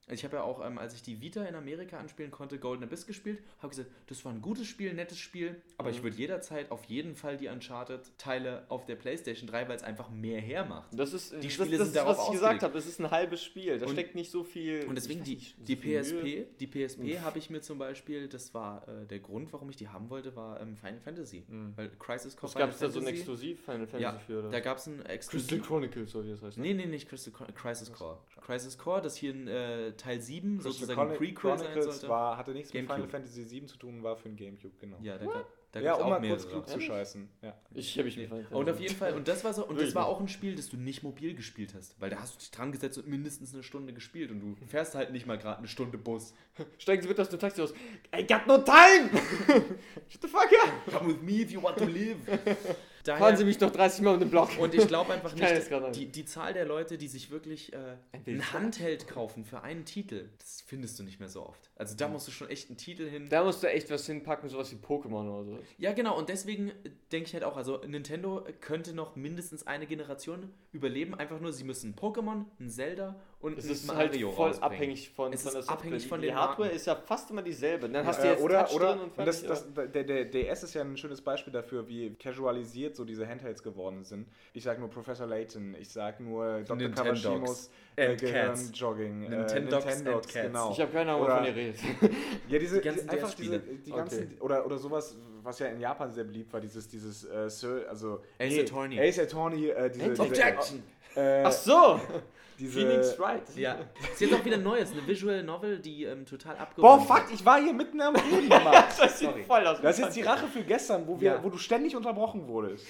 Also 0.09 0.15
ich 0.15 0.25
habe 0.25 0.37
ja 0.37 0.43
auch, 0.43 0.65
ähm, 0.67 0.79
als 0.79 0.95
ich 0.95 1.03
die 1.03 1.21
Vita 1.21 1.45
in 1.45 1.55
Amerika 1.55 1.97
anspielen 1.99 2.31
konnte, 2.33 2.59
Golden 2.59 2.83
Abyss 2.83 3.07
gespielt, 3.07 3.39
habe 3.59 3.69
gesagt, 3.71 3.89
das 4.09 4.25
war 4.25 4.33
ein 4.33 4.43
gutes 4.43 4.67
Spiel, 4.67 4.91
ein 4.91 4.97
nettes 4.97 5.19
Spiel, 5.19 5.61
aber 5.79 5.91
Mhm. 5.91 5.95
ich 5.97 6.03
würde 6.03 6.17
jederzeit 6.17 6.71
auf 6.73 6.85
jeden 6.87 7.15
Fall 7.15 7.37
die 7.37 7.49
Uncharted-Teile 7.49 8.65
auf 8.69 8.85
der 8.87 8.97
Playstation 8.97 9.49
3, 9.49 9.69
weil 9.69 9.77
es 9.77 9.83
einfach 9.83 10.11
mehr 10.11 10.41
hermacht. 10.41 10.89
Das 10.93 11.13
ist, 11.13 11.33
die 11.33 11.41
das, 11.43 11.53
Spiele 11.53 11.79
das 11.79 11.93
sind 11.93 11.97
ist, 11.97 12.07
was 12.07 12.27
ich 12.27 12.33
gesagt 12.33 12.63
habe. 12.63 12.75
Das 12.75 12.87
ist 12.87 13.01
ein 13.01 13.11
halbes 13.11 13.43
Spiel. 13.45 13.79
Da 13.79 13.87
Und- 13.87 13.93
steckt 13.93 14.15
nicht 14.15 14.31
so 14.31 14.45
viel. 14.45 14.85
Und 14.87 14.97
deswegen 14.97 15.23
die, 15.25 15.35
nicht, 15.37 15.57
so 15.59 15.65
die 15.65 15.77
viel 15.77 16.01
PSP, 16.01 16.47
die 16.59 16.67
PSP 16.67 17.21
habe 17.21 17.39
ich 17.39 17.51
mir 17.51 17.61
zum 17.61 17.79
Beispiel, 17.79 18.29
das 18.29 18.53
war 18.55 18.87
äh, 18.89 19.07
der 19.07 19.21
Grund, 19.21 19.53
warum 19.53 19.71
ich 19.71 19.77
die 19.77 19.89
haben 19.89 20.11
wollte, 20.11 20.35
war 20.37 20.61
ähm, 20.61 20.77
Final 20.77 21.01
Fantasy. 21.01 21.45
Mhm. 21.49 21.73
Weil 21.77 21.91
Crisis 21.99 22.37
Core 22.37 22.53
Was 22.53 22.59
gab 22.59 22.71
es 22.71 22.79
da 22.79 22.91
so 22.91 23.01
ein 23.01 23.07
Exklusiv 23.07 23.61
Final 23.61 23.87
Fantasy 23.87 24.03
Ja, 24.03 24.19
für? 24.19 24.41
Oder? 24.41 24.51
Da 24.51 24.61
gab 24.61 24.79
es 24.79 24.87
ein 24.87 24.97
Crystal 24.97 25.15
Exklusiv. 25.15 25.67
Chronicles, 25.67 26.11
so 26.11 26.25
wie 26.25 26.31
das 26.31 26.43
heißt. 26.43 26.59
ne? 26.59 26.65
Nee, 26.65 26.75
nee, 26.75 26.87
nicht 26.87 27.09
Crystal 27.09 27.33
Crisis 27.55 27.93
Core. 27.93 28.19
Crisis 28.41 28.77
Core, 28.79 29.01
das 29.01 29.17
hier 29.17 29.31
in 29.31 29.47
äh, 29.49 29.92
Teil 29.97 30.21
7 30.21 30.55
Crystal 30.59 30.73
sozusagen 30.73 31.01
ein 31.01 31.07
Chroni- 31.09 31.17
Prequel 31.19 31.59
sein 31.59 31.67
Chronicles 31.69 31.85
sollte. 31.97 32.09
war, 32.09 32.37
hatte 32.37 32.53
nichts 32.53 32.73
mit 32.73 32.87
Gamecube. 32.87 33.09
Final 33.09 33.11
Fantasy 33.11 33.45
7 33.45 33.69
zu 33.69 33.77
tun, 33.77 34.03
war 34.03 34.17
für 34.17 34.29
den 34.29 34.37
Gamecube, 34.37 34.75
genau. 34.79 34.97
Ja, 35.03 35.19
da, 35.19 35.25
gab- 35.27 35.47
da 35.73 35.81
Ja, 35.81 35.95
um 35.95 36.03
auch 36.13 36.21
mal 36.21 36.29
kurz 36.29 36.47
klug 36.49 36.69
zu 36.69 36.81
scheißen. 36.81 37.29
Ja. 37.41 37.57
Ich 37.75 37.93
habe 37.97 38.05
mich 38.05 38.17
mit 38.19 38.29
Final 38.29 38.47
Und 38.51 38.69
auf 38.69 38.79
jeden 38.81 38.95
Fall, 38.95 39.15
und 39.15 39.27
das 39.27 39.43
war 39.45 39.55
so, 39.55 39.67
und 39.67 39.81
das 39.81 39.95
war 39.95 40.03
nicht. 40.07 40.17
auch 40.17 40.21
ein 40.21 40.29
Spiel, 40.29 40.55
das 40.55 40.69
du 40.69 40.77
nicht 40.77 41.03
mobil 41.03 41.35
gespielt 41.35 41.73
hast, 41.75 41.99
weil 42.01 42.11
da 42.11 42.19
hast 42.21 42.35
du 42.35 42.39
dich 42.41 42.51
dran 42.51 42.73
gesetzt 42.73 42.99
und 42.99 43.07
mindestens 43.09 43.55
eine 43.55 43.63
Stunde 43.63 43.93
gespielt 43.95 44.31
und 44.31 44.41
du 44.41 44.57
fährst 44.67 44.95
halt 44.95 45.13
nicht 45.13 45.27
mal 45.27 45.39
gerade 45.39 45.59
eine 45.59 45.69
Stunde 45.69 45.97
Bus. 45.99 46.35
Steigen 46.79 47.01
Sie 47.03 47.09
bitte 47.09 47.23
aus 47.23 47.31
dem 47.31 47.39
Taxi 47.41 47.63
aus. 47.63 47.73
I 48.15 48.27
got 48.27 48.47
no 48.47 48.59
time! 48.59 49.09
Shut 50.09 50.21
the 50.23 50.29
fuck 50.29 50.51
up! 50.65 50.93
Come 50.99 51.09
with 51.15 51.23
me 51.23 51.41
if 51.43 51.51
you 51.51 51.63
want 51.63 51.79
to 51.79 51.85
live. 51.87 52.19
Daher, 53.05 53.19
Fahren 53.19 53.37
Sie 53.37 53.45
mich 53.45 53.59
noch 53.59 53.71
30 53.71 54.03
Mal 54.03 54.15
um 54.15 54.21
den 54.21 54.31
Block. 54.31 54.51
und 54.59 54.75
ich 54.75 54.87
glaube 54.87 55.13
einfach 55.13 55.35
nicht, 55.35 55.97
die, 55.97 56.07
die 56.07 56.25
Zahl 56.25 56.53
der 56.53 56.65
Leute, 56.65 56.99
die 56.99 57.09
sich 57.09 57.31
wirklich 57.31 57.73
äh, 57.73 57.97
Ein 58.13 58.23
ein. 58.27 58.53
Handheld 58.53 59.09
kaufen 59.09 59.45
für 59.45 59.63
einen 59.63 59.85
Titel, 59.85 60.29
das 60.39 60.63
findest 60.67 60.99
du 60.99 61.03
nicht 61.03 61.19
mehr 61.19 61.29
so 61.29 61.45
oft. 61.45 61.71
Also 61.77 61.97
da 61.97 62.07
musst 62.07 62.29
du 62.29 62.33
schon 62.33 62.49
echt 62.49 62.69
einen 62.69 62.77
Titel 62.77 63.09
hin. 63.09 63.29
Da 63.29 63.43
musst 63.43 63.63
du 63.63 63.67
echt 63.69 63.91
was 63.91 64.07
hinpacken, 64.07 64.49
sowas 64.49 64.71
wie 64.71 64.77
Pokémon 64.77 65.29
oder 65.29 65.45
so. 65.45 65.59
Ja, 65.79 65.93
genau, 65.93 66.17
und 66.17 66.29
deswegen 66.29 66.69
äh, 66.69 66.91
denke 67.11 67.27
ich 67.29 67.35
halt 67.35 67.45
auch, 67.45 67.57
also 67.57 67.79
Nintendo 67.87 68.47
könnte 68.61 68.95
noch 68.95 69.17
mindestens 69.17 69.67
eine 69.67 69.87
Generation 69.87 70.53
überleben, 70.71 71.15
einfach 71.15 71.41
nur, 71.41 71.53
sie 71.53 71.65
müssen 71.65 71.95
Pokémon, 71.97 72.45
ein 72.61 72.71
Zelda 72.71 73.21
und 73.43 73.59
Es 73.59 73.65
ein 73.67 73.71
ist 73.73 73.95
halt 73.95 74.15
voll 74.17 74.25
rausbringen. 74.49 74.63
abhängig 74.63 75.11
von, 75.11 75.33
Es 75.33 75.43
von 75.43 75.53
der 75.53 75.63
Software. 75.63 75.77
abhängig 75.79 76.03
Die- 76.05 76.09
von 76.09 76.21
die 76.21 76.27
den 76.29 76.37
Hardware 76.37 76.61
Marken. 76.61 76.77
ist 76.77 76.87
ja 76.87 76.95
fast 76.95 77.31
immer 77.31 77.43
dieselbe. 77.43 77.89
Dann 77.89 78.07
hast 78.07 78.23
du 78.23 78.27
Äh, 78.29 78.31
jetzt 78.33 78.43
oder 78.43 78.65
Touch 78.65 78.75
oder 78.77 78.95
drin 78.97 79.01
und 79.17 79.27
das, 79.27 79.43
das, 79.43 79.67
der, 79.75 80.05
der 80.05 80.25
DS 80.27 80.63
ist 80.63 80.75
ja 80.75 80.81
ein 80.83 80.97
schönes 80.97 81.21
Beispiel 81.21 81.53
dafür, 81.53 81.87
wie 81.89 82.15
casualisiert 82.15 82.97
so 82.97 83.05
diese 83.05 83.27
Handhelds 83.29 83.63
geworden 83.63 84.05
sind. 84.05 84.29
Ich 84.55 84.63
sag 84.63 84.79
nur 84.79 84.89
Professor 84.89 85.27
Layton, 85.27 85.75
ich 85.79 85.89
sag 85.91 86.21
nur 86.21 86.61
Dr. 86.61 86.77
Nintendogs 86.77 87.23
Kawashimas 87.23 87.71
and 87.97 88.23
äh. 88.23 88.57
Jogging, 88.73 89.21
Nintendogs 89.21 89.53
and 89.87 89.95
Nintendogs, 89.97 90.29
Cats. 90.33 90.47
genau. 90.47 90.71
Ich 90.73 90.81
habe 90.81 90.93
keine 90.93 91.11
Ahnung, 91.13 91.25
Oder- 91.25 91.35
wovon 91.35 91.47
ihr 91.47 91.57
redet. 91.57 91.77
Ja, 92.49 92.59
diese, 92.59 92.77
Die 92.81 92.85
ganzen 92.89 93.09
die, 93.09 93.11
einfach 93.11 93.35
diese, 93.35 93.59
die 93.59 93.91
ganzen, 93.91 94.23
Okay. 94.25 94.37
oder, 94.41 94.65
oder 94.67 94.79
sowas, 94.79 95.17
was 95.43 95.59
ja 95.59 95.67
in 95.67 95.81
Japan 95.81 96.13
sehr 96.13 96.25
beliebt 96.25 96.53
war, 96.53 96.61
dieses, 96.61 96.87
dieses, 96.89 97.25
äh, 97.25 97.49
Sir, 97.51 97.87
also, 97.89 98.21
Ace 98.39 98.61
Attorney. 98.61 99.01
Ace 99.01 99.19
Attorney, 99.19 99.69
äh, 99.69 99.91
diese, 99.91 100.11
diese, 100.11 100.23
Objection! 100.23 100.83
Äh, 101.16 101.42
Ach 101.45 101.52
so! 101.52 102.00
diese, 102.59 102.81
Phoenix 102.81 103.19
Wright. 103.19 103.42
Ja, 103.57 103.78
ist 104.12 104.21
jetzt 104.21 104.35
auch 104.35 104.45
wieder 104.45 104.57
Neues, 104.59 104.92
eine 104.92 105.07
Visual 105.07 105.42
Novel, 105.42 105.78
die 105.78 106.04
ähm, 106.04 106.25
total 106.26 106.54
Boah, 106.54 106.62
abgehoben 106.62 107.07
fuck, 107.07 107.25
ich 107.33 107.45
war 107.45 107.61
hier 107.61 107.73
mitten 107.73 108.00
am 108.00 108.14
Reden, 108.33 108.49
Mann. 108.49 108.85
Das 108.99 109.19
sieht 109.19 109.28
Sorry. 109.31 109.42
voll 109.45 109.66
aus. 109.66 109.81
Das 109.81 109.99
ist 109.99 110.04
jetzt 110.04 110.16
die 110.16 110.23
Rache 110.23 110.47
für 110.47 110.62
gestern, 110.62 111.07
wo, 111.07 111.21
wir, 111.21 111.33
Ja. 111.33 111.45
wo 111.45 111.49
du 111.50 111.59
ständig 111.59 111.97
unterbrochen 111.97 112.47
wurdest. 112.49 112.87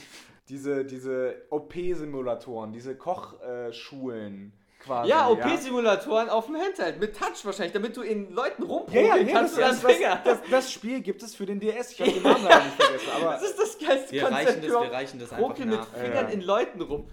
Diese, 0.48 0.84
diese 0.84 1.46
OP-Simulatoren, 1.50 2.72
diese 2.72 2.96
Kochschulen, 2.96 4.52
quasi. 4.84 5.10
Ja, 5.10 5.28
OP-Simulatoren 5.28 6.28
auf 6.28 6.46
dem 6.46 6.56
Handheld 6.56 6.98
mit 7.00 7.16
Touch 7.16 7.44
wahrscheinlich, 7.44 7.72
damit 7.72 7.96
du 7.96 8.02
in 8.02 8.32
Leuten 8.32 8.62
Ja, 8.62 8.68
rumprobieren 8.68 9.06
ja, 9.06 9.16
nee, 9.22 9.32
kannst 9.32 9.56
das, 9.58 9.82
mit 9.82 9.90
das, 9.90 9.96
Finger. 9.96 10.20
das, 10.24 10.40
das, 10.42 10.50
das 10.50 10.72
Spiel 10.72 11.00
gibt 11.00 11.22
es 11.22 11.34
für 11.34 11.46
den 11.46 11.60
DS. 11.60 11.92
Ich 11.92 12.00
habe 12.00 12.10
den 12.12 12.22
Namen 12.22 12.44
leider 12.44 12.64
nicht 12.64 12.82
vergessen. 12.82 13.08
Aber 13.16 13.32
Das 13.32 13.42
ist 13.42 13.58
das 13.58 13.78
geilste 13.78 14.12
Wir 14.12 14.22
Konzept 14.22 14.46
reichen 14.48 14.62
das, 14.62 14.70
wir 14.70 14.92
reichen 14.92 15.18
das 15.20 15.32
einfach 15.32 15.58
mit 15.58 15.68
nach. 15.68 15.86
Fingern 15.88 16.26
Ja. 16.26 16.32
in 16.32 16.40
Leuten 16.42 16.80
rum. 16.82 17.06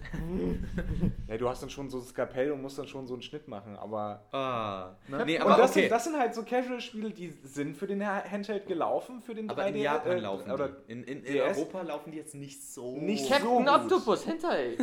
ja, 1.28 1.36
du 1.36 1.48
hast 1.48 1.62
dann 1.62 1.70
schon 1.70 1.90
so 1.90 1.98
ein 1.98 2.04
Skapell 2.04 2.52
und 2.52 2.62
musst 2.62 2.78
dann 2.78 2.86
schon 2.88 3.06
so 3.06 3.14
einen 3.14 3.22
Schnitt 3.22 3.48
machen. 3.48 3.76
Aber 3.76 4.24
Ah. 4.32 4.96
Ne? 5.08 5.24
Nee, 5.26 5.36
und 5.36 5.42
aber 5.42 5.56
das, 5.62 5.70
okay. 5.70 5.80
sind, 5.82 5.90
das 5.92 6.04
sind 6.04 6.18
halt 6.18 6.34
so 6.34 6.42
Casual-Spiele, 6.42 7.10
die 7.10 7.30
sind 7.44 7.76
für 7.76 7.86
den 7.86 8.04
Handheld 8.06 8.66
gelaufen, 8.66 9.20
für 9.22 9.34
den 9.34 9.48
aber 9.50 9.62
3D. 9.64 9.68
in 9.68 9.76
Japan 9.82 10.12
äh, 10.12 10.20
laufen 10.20 10.50
oder 10.50 10.68
die. 10.68 10.92
In, 10.92 11.04
in, 11.04 11.24
in? 11.24 11.40
Europa 11.40 11.82
laufen 11.82 12.10
die 12.12 12.18
jetzt 12.18 12.34
nicht 12.34 12.62
so. 12.64 12.96
Nicht 12.96 13.24
so 13.24 13.30
Captain 13.30 13.48
gut. 13.64 13.68
Octopus 13.68 14.26
Hentai 14.26 14.76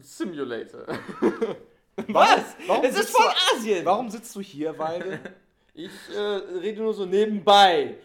Simulator. 0.00 0.84
Was? 2.08 2.56
Warum 2.66 2.84
es 2.84 2.98
ist 2.98 3.14
du- 3.14 3.56
Asien. 3.56 3.84
Warum 3.84 4.08
sitzt 4.08 4.34
du 4.34 4.40
hier, 4.40 4.78
Walde? 4.78 5.20
Ich 5.74 5.92
äh, 6.14 6.18
rede 6.18 6.82
nur 6.82 6.94
so 6.94 7.06
nebenbei. 7.06 7.96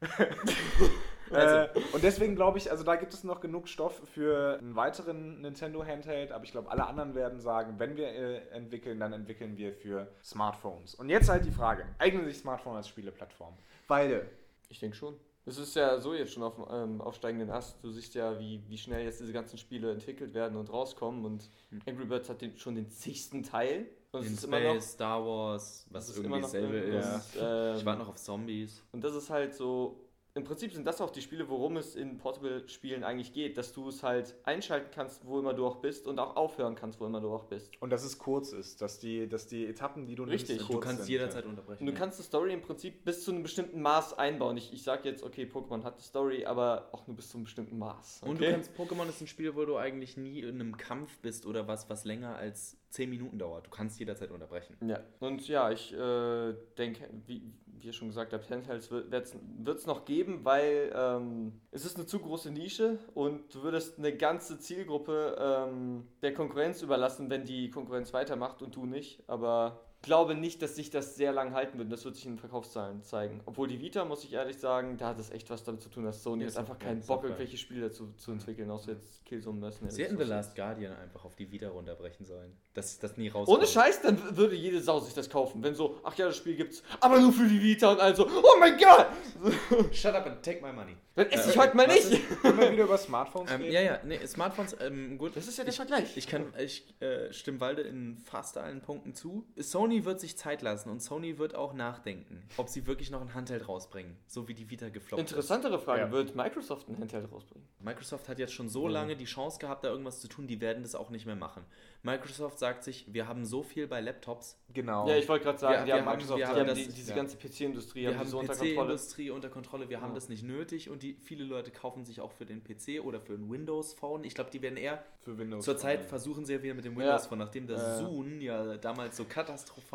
äh, 1.30 1.68
und 1.92 2.02
deswegen 2.02 2.36
glaube 2.36 2.58
ich, 2.58 2.70
also 2.70 2.84
da 2.84 2.96
gibt 2.96 3.12
es 3.12 3.24
noch 3.24 3.40
genug 3.40 3.68
Stoff 3.68 4.00
für 4.12 4.58
einen 4.58 4.76
weiteren 4.76 5.40
Nintendo 5.40 5.84
Handheld, 5.84 6.32
aber 6.32 6.44
ich 6.44 6.52
glaube, 6.52 6.70
alle 6.70 6.86
anderen 6.86 7.14
werden 7.14 7.40
sagen, 7.40 7.74
wenn 7.78 7.96
wir 7.96 8.08
äh, 8.08 8.48
entwickeln, 8.50 9.00
dann 9.00 9.12
entwickeln 9.12 9.56
wir 9.56 9.72
für 9.72 10.08
Smartphones. 10.22 10.94
Und 10.94 11.08
jetzt 11.08 11.28
halt 11.28 11.44
die 11.44 11.50
Frage: 11.50 11.86
Eignen 11.98 12.24
sich 12.24 12.38
Smartphone 12.38 12.76
als 12.76 12.88
Spieleplattform? 12.88 13.54
Walde. 13.88 14.28
Ich 14.68 14.80
denke 14.80 14.96
schon. 14.96 15.18
Es 15.48 15.58
ist 15.58 15.76
ja 15.76 15.98
so 16.00 16.12
jetzt 16.12 16.32
schon 16.32 16.42
auf 16.42 16.56
dem 16.56 16.64
ähm, 16.70 17.00
aufsteigenden 17.00 17.50
Ast. 17.50 17.82
Du 17.82 17.90
siehst 17.90 18.14
ja, 18.16 18.38
wie, 18.40 18.60
wie 18.68 18.76
schnell 18.76 19.04
jetzt 19.04 19.20
diese 19.20 19.32
ganzen 19.32 19.56
Spiele 19.58 19.92
entwickelt 19.92 20.34
werden 20.34 20.56
und 20.58 20.72
rauskommen. 20.72 21.24
Und 21.24 21.48
Angry 21.86 22.04
Birds 22.04 22.28
hat 22.28 22.40
den, 22.40 22.56
schon 22.56 22.74
den 22.74 22.90
zigsten 22.90 23.44
Teil. 23.44 23.86
Und 24.10 24.22
es 24.22 24.26
In 24.26 24.34
ist 24.34 24.44
immer 24.44 24.58
noch, 24.58 24.70
Space, 24.72 24.92
Star 24.92 25.24
Wars, 25.24 25.86
was 25.90 26.04
es 26.04 26.10
ist 26.10 26.16
irgendwie 26.16 26.26
immer 26.26 26.36
noch 26.40 26.52
dasselbe 26.52 26.78
irgendwas, 26.78 27.26
ist. 27.28 27.38
ähm, 27.40 27.76
Ich 27.76 27.84
warte 27.84 28.00
noch 28.00 28.08
auf 28.08 28.16
Zombies. 28.16 28.82
Und 28.92 29.04
das 29.04 29.14
ist 29.14 29.30
halt 29.30 29.54
so. 29.54 30.00
Im 30.36 30.44
Prinzip 30.44 30.70
sind 30.74 30.86
das 30.86 31.00
auch 31.00 31.08
die 31.08 31.22
Spiele, 31.22 31.48
worum 31.48 31.78
es 31.78 31.96
in 31.96 32.18
Portable-Spielen 32.18 33.04
eigentlich 33.04 33.32
geht, 33.32 33.56
dass 33.56 33.72
du 33.72 33.88
es 33.88 34.02
halt 34.02 34.34
einschalten 34.44 34.90
kannst, 34.94 35.26
wo 35.26 35.38
immer 35.38 35.54
du 35.54 35.66
auch 35.66 35.76
bist 35.76 36.06
und 36.06 36.18
auch 36.18 36.36
aufhören 36.36 36.74
kannst, 36.74 37.00
wo 37.00 37.06
immer 37.06 37.22
du 37.22 37.32
auch 37.32 37.44
bist. 37.44 37.70
Und 37.80 37.88
dass 37.88 38.04
es 38.04 38.18
kurz 38.18 38.52
ist, 38.52 38.82
dass 38.82 38.98
die, 38.98 39.26
dass 39.30 39.46
die 39.46 39.64
Etappen, 39.64 40.04
die 40.04 40.14
du 40.14 40.24
Richtig. 40.24 40.56
nimmst, 40.58 40.68
Du 40.68 40.74
kurz 40.74 40.84
kannst 40.84 41.04
sind. 41.04 41.12
jederzeit 41.12 41.46
unterbrechen. 41.46 41.80
Und 41.80 41.86
du 41.86 41.92
ja. 41.92 41.98
kannst 41.98 42.18
die 42.18 42.22
Story 42.22 42.52
im 42.52 42.60
Prinzip 42.60 43.02
bis 43.02 43.24
zu 43.24 43.30
einem 43.30 43.44
bestimmten 43.44 43.80
Maß 43.80 44.18
einbauen. 44.18 44.58
Ich, 44.58 44.74
ich 44.74 44.82
sag 44.82 45.06
jetzt, 45.06 45.22
okay, 45.24 45.48
Pokémon 45.50 45.82
hat 45.84 45.98
die 45.98 46.04
Story, 46.04 46.44
aber 46.44 46.90
auch 46.92 47.06
nur 47.06 47.16
bis 47.16 47.30
zu 47.30 47.38
einem 47.38 47.44
bestimmten 47.44 47.78
Maß. 47.78 48.20
Okay? 48.20 48.30
Und 48.30 48.40
du 48.42 48.50
kannst, 48.50 48.72
Pokémon 48.74 49.08
ist 49.08 49.22
ein 49.22 49.28
Spiel, 49.28 49.56
wo 49.56 49.64
du 49.64 49.76
eigentlich 49.78 50.18
nie 50.18 50.40
in 50.40 50.60
einem 50.60 50.76
Kampf 50.76 51.18
bist 51.20 51.46
oder 51.46 51.66
was, 51.66 51.88
was 51.88 52.04
länger 52.04 52.36
als 52.36 52.76
10 52.90 53.10
Minuten 53.10 53.38
dauert. 53.38 53.66
Du 53.66 53.70
kannst 53.70 53.98
jederzeit 53.98 54.30
unterbrechen. 54.30 54.76
Ja, 54.86 55.00
und 55.20 55.46
ja, 55.48 55.70
ich 55.70 55.92
äh, 55.92 56.54
denke, 56.78 57.08
wie, 57.26 57.52
wie 57.66 57.86
ihr 57.86 57.92
schon 57.92 58.08
gesagt 58.08 58.32
habt, 58.32 58.50
Handhelds 58.50 58.90
wird 58.90 59.78
es 59.78 59.86
noch 59.86 60.04
geben, 60.04 60.44
weil 60.44 60.92
ähm, 60.94 61.60
es 61.70 61.84
ist 61.84 61.96
eine 61.96 62.06
zu 62.06 62.18
große 62.18 62.50
Nische 62.50 62.98
und 63.14 63.54
du 63.54 63.62
würdest 63.62 63.98
eine 63.98 64.16
ganze 64.16 64.58
Zielgruppe 64.58 65.36
ähm, 65.38 66.06
der 66.22 66.34
Konkurrenz 66.34 66.82
überlassen, 66.82 67.30
wenn 67.30 67.44
die 67.44 67.70
Konkurrenz 67.70 68.12
weitermacht 68.12 68.62
und 68.62 68.74
du 68.76 68.86
nicht. 68.86 69.22
Aber 69.28 69.85
glaube 70.06 70.34
nicht, 70.34 70.62
dass 70.62 70.74
sich 70.76 70.88
das 70.88 71.16
sehr 71.16 71.32
lang 71.32 71.52
halten 71.52 71.76
wird. 71.78 71.92
Das 71.92 72.04
wird 72.04 72.14
sich 72.16 72.24
in 72.24 72.32
den 72.32 72.38
Verkaufszahlen 72.38 73.02
zeigen. 73.02 73.40
Obwohl 73.44 73.68
die 73.68 73.80
Vita, 73.80 74.04
muss 74.06 74.24
ich 74.24 74.32
ehrlich 74.32 74.56
sagen, 74.56 74.96
da 74.96 75.08
hat 75.08 75.18
es 75.20 75.30
echt 75.30 75.50
was 75.50 75.62
damit 75.64 75.82
zu 75.82 75.90
tun, 75.90 76.04
dass 76.04 76.22
Sony 76.22 76.44
ist 76.44 76.56
einfach 76.56 76.78
keinen 76.78 77.02
Bock, 77.02 77.24
irgendwelche 77.24 77.58
Spiele 77.58 77.82
dazu 77.88 78.14
zu 78.16 78.30
entwickeln, 78.32 78.70
außer 78.70 78.92
jetzt 78.92 79.24
Killzone 79.26 79.60
Mercenaries. 79.60 79.96
Sie 79.96 80.04
hätten 80.04 80.16
The. 80.16 80.24
Last 80.24 80.54
Guardian 80.56 80.96
einfach 80.96 81.24
auf 81.26 81.34
die 81.36 81.50
Vita 81.52 81.68
runterbrechen 81.68 82.24
sollen. 82.24 82.56
Dass 82.72 82.98
das 82.98 83.16
nie 83.16 83.28
rauskommt. 83.28 83.58
Ohne 83.58 83.66
Scheiß, 83.66 84.00
dann 84.02 84.36
würde 84.36 84.54
jede 84.54 84.80
Sau 84.80 85.00
sich 85.00 85.12
das 85.14 85.28
kaufen. 85.28 85.62
Wenn 85.62 85.74
so, 85.74 85.98
ach 86.04 86.14
ja, 86.16 86.26
das 86.26 86.36
Spiel 86.36 86.56
gibt's, 86.56 86.82
aber 87.00 87.20
nur 87.20 87.32
für 87.32 87.46
die 87.48 87.60
Vita 87.62 87.90
und 87.92 88.00
also, 88.00 88.26
oh 88.26 88.58
mein 88.60 88.78
Gott! 88.78 89.06
Shut 89.92 90.14
up 90.14 90.26
and 90.26 90.42
take 90.42 90.60
my 90.64 90.72
money. 90.72 90.96
Dann 91.14 91.26
esse 91.30 91.50
ich 91.50 91.56
Äh, 91.56 91.58
heute 91.58 91.76
mal 91.76 91.86
nicht. 91.86 92.10
wir 92.42 92.72
wieder 92.72 92.84
über 92.84 92.98
Smartphones 92.98 93.50
Ähm, 93.50 93.62
reden? 93.62 93.72
ja, 93.72 93.80
ja, 93.80 94.00
nee, 94.04 94.18
Smartphones, 94.26 94.76
ähm, 94.80 95.16
gut. 95.18 95.34
Das 95.34 95.48
ist 95.48 95.56
ja 95.56 95.64
der 95.64 95.70
ich, 95.72 95.76
Vergleich. 95.76 96.16
Ich 96.16 96.26
kann, 96.26 96.52
ich 96.58 96.84
äh, 97.00 97.32
stimme 97.32 97.58
Walde 97.60 97.82
in 97.82 98.18
fast 98.18 98.58
allen 98.58 98.82
Punkten 98.82 99.14
zu. 99.14 99.46
Sony 99.56 99.95
wird 100.04 100.20
sich 100.20 100.36
Zeit 100.36 100.62
lassen 100.62 100.90
und 100.90 101.00
Sony 101.02 101.38
wird 101.38 101.54
auch 101.54 101.72
nachdenken, 101.72 102.42
ob 102.56 102.68
sie 102.68 102.86
wirklich 102.86 103.10
noch 103.10 103.20
ein 103.20 103.34
Handheld 103.34 103.68
rausbringen, 103.68 104.16
so 104.26 104.48
wie 104.48 104.54
die 104.54 104.68
Vita 104.70 104.88
gefloppt 104.88 105.22
ist. 105.22 105.30
Interessantere 105.30 105.78
Frage, 105.78 106.02
Ja. 106.02 106.10
wird 106.12 106.34
Microsoft 106.36 106.88
ein 106.88 106.98
Handheld 106.98 107.30
rausbringen? 107.32 107.66
Microsoft 107.80 108.28
hat 108.28 108.38
jetzt 108.38 108.52
schon 108.52 108.68
so 108.68 108.86
lange 108.88 109.16
die 109.16 109.24
Chance 109.24 109.58
gehabt, 109.58 109.84
da 109.84 109.88
irgendwas 109.88 110.20
zu 110.20 110.28
tun, 110.28 110.46
die 110.46 110.60
werden 110.60 110.82
das 110.82 110.94
auch 110.94 111.10
nicht 111.10 111.26
mehr 111.26 111.36
machen. 111.36 111.64
Microsoft 112.02 112.58
sagt 112.58 112.84
sich, 112.84 113.06
wir 113.12 113.26
haben 113.26 113.44
so 113.44 113.62
viel 113.62 113.86
bei 113.86 114.00
Laptops, 114.00 114.58
Genau. 114.74 115.08
Ja, 115.08 115.16
ich 115.16 115.26
wollte 115.28 115.44
gerade 115.44 115.58
sagen, 115.58 115.74
Wir- 115.74 115.80
die 115.80 115.86
wir 115.86 115.94
haben, 115.96 116.04
Microsoft, 116.04 116.38
wir 116.38 116.46
die 116.46 116.52
haben 116.60 116.66
das- 116.66 116.78
die, 116.78 116.88
diese 116.88 117.10
ja. 117.10 117.16
ganze 117.16 117.36
PC-Industrie 117.38 118.02
wir 118.02 118.08
haben 118.10 118.18
haben 118.18 118.28
so 118.28 118.38
unter 118.40 118.52
Kontrolle. 118.54 118.74
PC-Industrie 118.76 119.30
unter 119.30 119.48
Kontrolle, 119.48 119.88
wir 119.88 120.00
haben 120.02 120.10
Ja. 120.10 120.14
das 120.16 120.28
nicht 120.28 120.42
nötig 120.42 120.90
und 120.90 121.02
die, 121.02 121.14
viele 121.14 121.44
Leute 121.44 121.70
kaufen 121.70 122.04
sich 122.04 122.20
auch 122.20 122.30
für 122.32 122.44
den 122.44 122.62
PC 122.62 123.00
oder 123.00 123.20
für 123.20 123.32
ein 123.32 123.50
Windows-Phone. 123.50 124.24
Ich 124.24 124.34
glaube, 124.34 124.50
die 124.50 124.60
werden 124.60 124.76
eher, 124.76 125.02
für 125.20 125.38
Windows. 125.38 125.64
zurzeit 125.64 126.04
versuchen 126.04 126.44
sie 126.44 126.52
ja 126.54 126.62
wieder 126.62 126.74
mit 126.74 126.84
dem 126.84 126.92
Ja. 126.92 126.98
Windows-Phone, 126.98 127.38
nachdem 127.38 127.66
das. 127.66 127.98
Zoom 127.98 128.40
ja 128.42 128.76
damals 128.76 129.16
so 129.16 129.24
katastrophal 129.24 129.85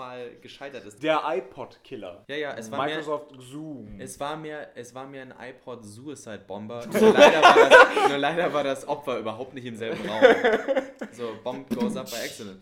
gescheitert 0.41 0.86
ist. 0.86 1.01
Der 1.01 1.21
iPod-Killer. 1.25 2.23
Ja, 2.27 2.36
ja, 2.36 2.54
es 2.56 2.71
war 2.71 2.86
mehr, 2.86 2.97
Microsoft 2.97 3.32
Zoom. 3.39 3.99
es 3.99 4.19
war 4.19 4.38
mehr, 4.38 4.69
es 4.75 4.93
war 4.93 5.08
mehr 5.08 5.23
ein 5.23 5.34
iPod 5.49 5.86
Suicide 5.86 6.43
Bomber. 6.47 6.86
Nur 6.91 7.13
leider, 7.13 7.41
war 7.41 7.69
das, 7.69 8.10
nur 8.10 8.17
leider 8.17 8.54
war 8.54 8.63
das 8.63 8.88
Opfer 8.88 9.19
überhaupt 9.19 9.54
nicht 9.54 9.65
im 9.65 9.75
selben 9.75 10.08
Raum. 10.10 10.23
So, 11.12 11.34
Bomb 11.43 11.69
goes 11.69 11.95
up 11.95 12.10
by 12.10 12.17
accident. 12.17 12.62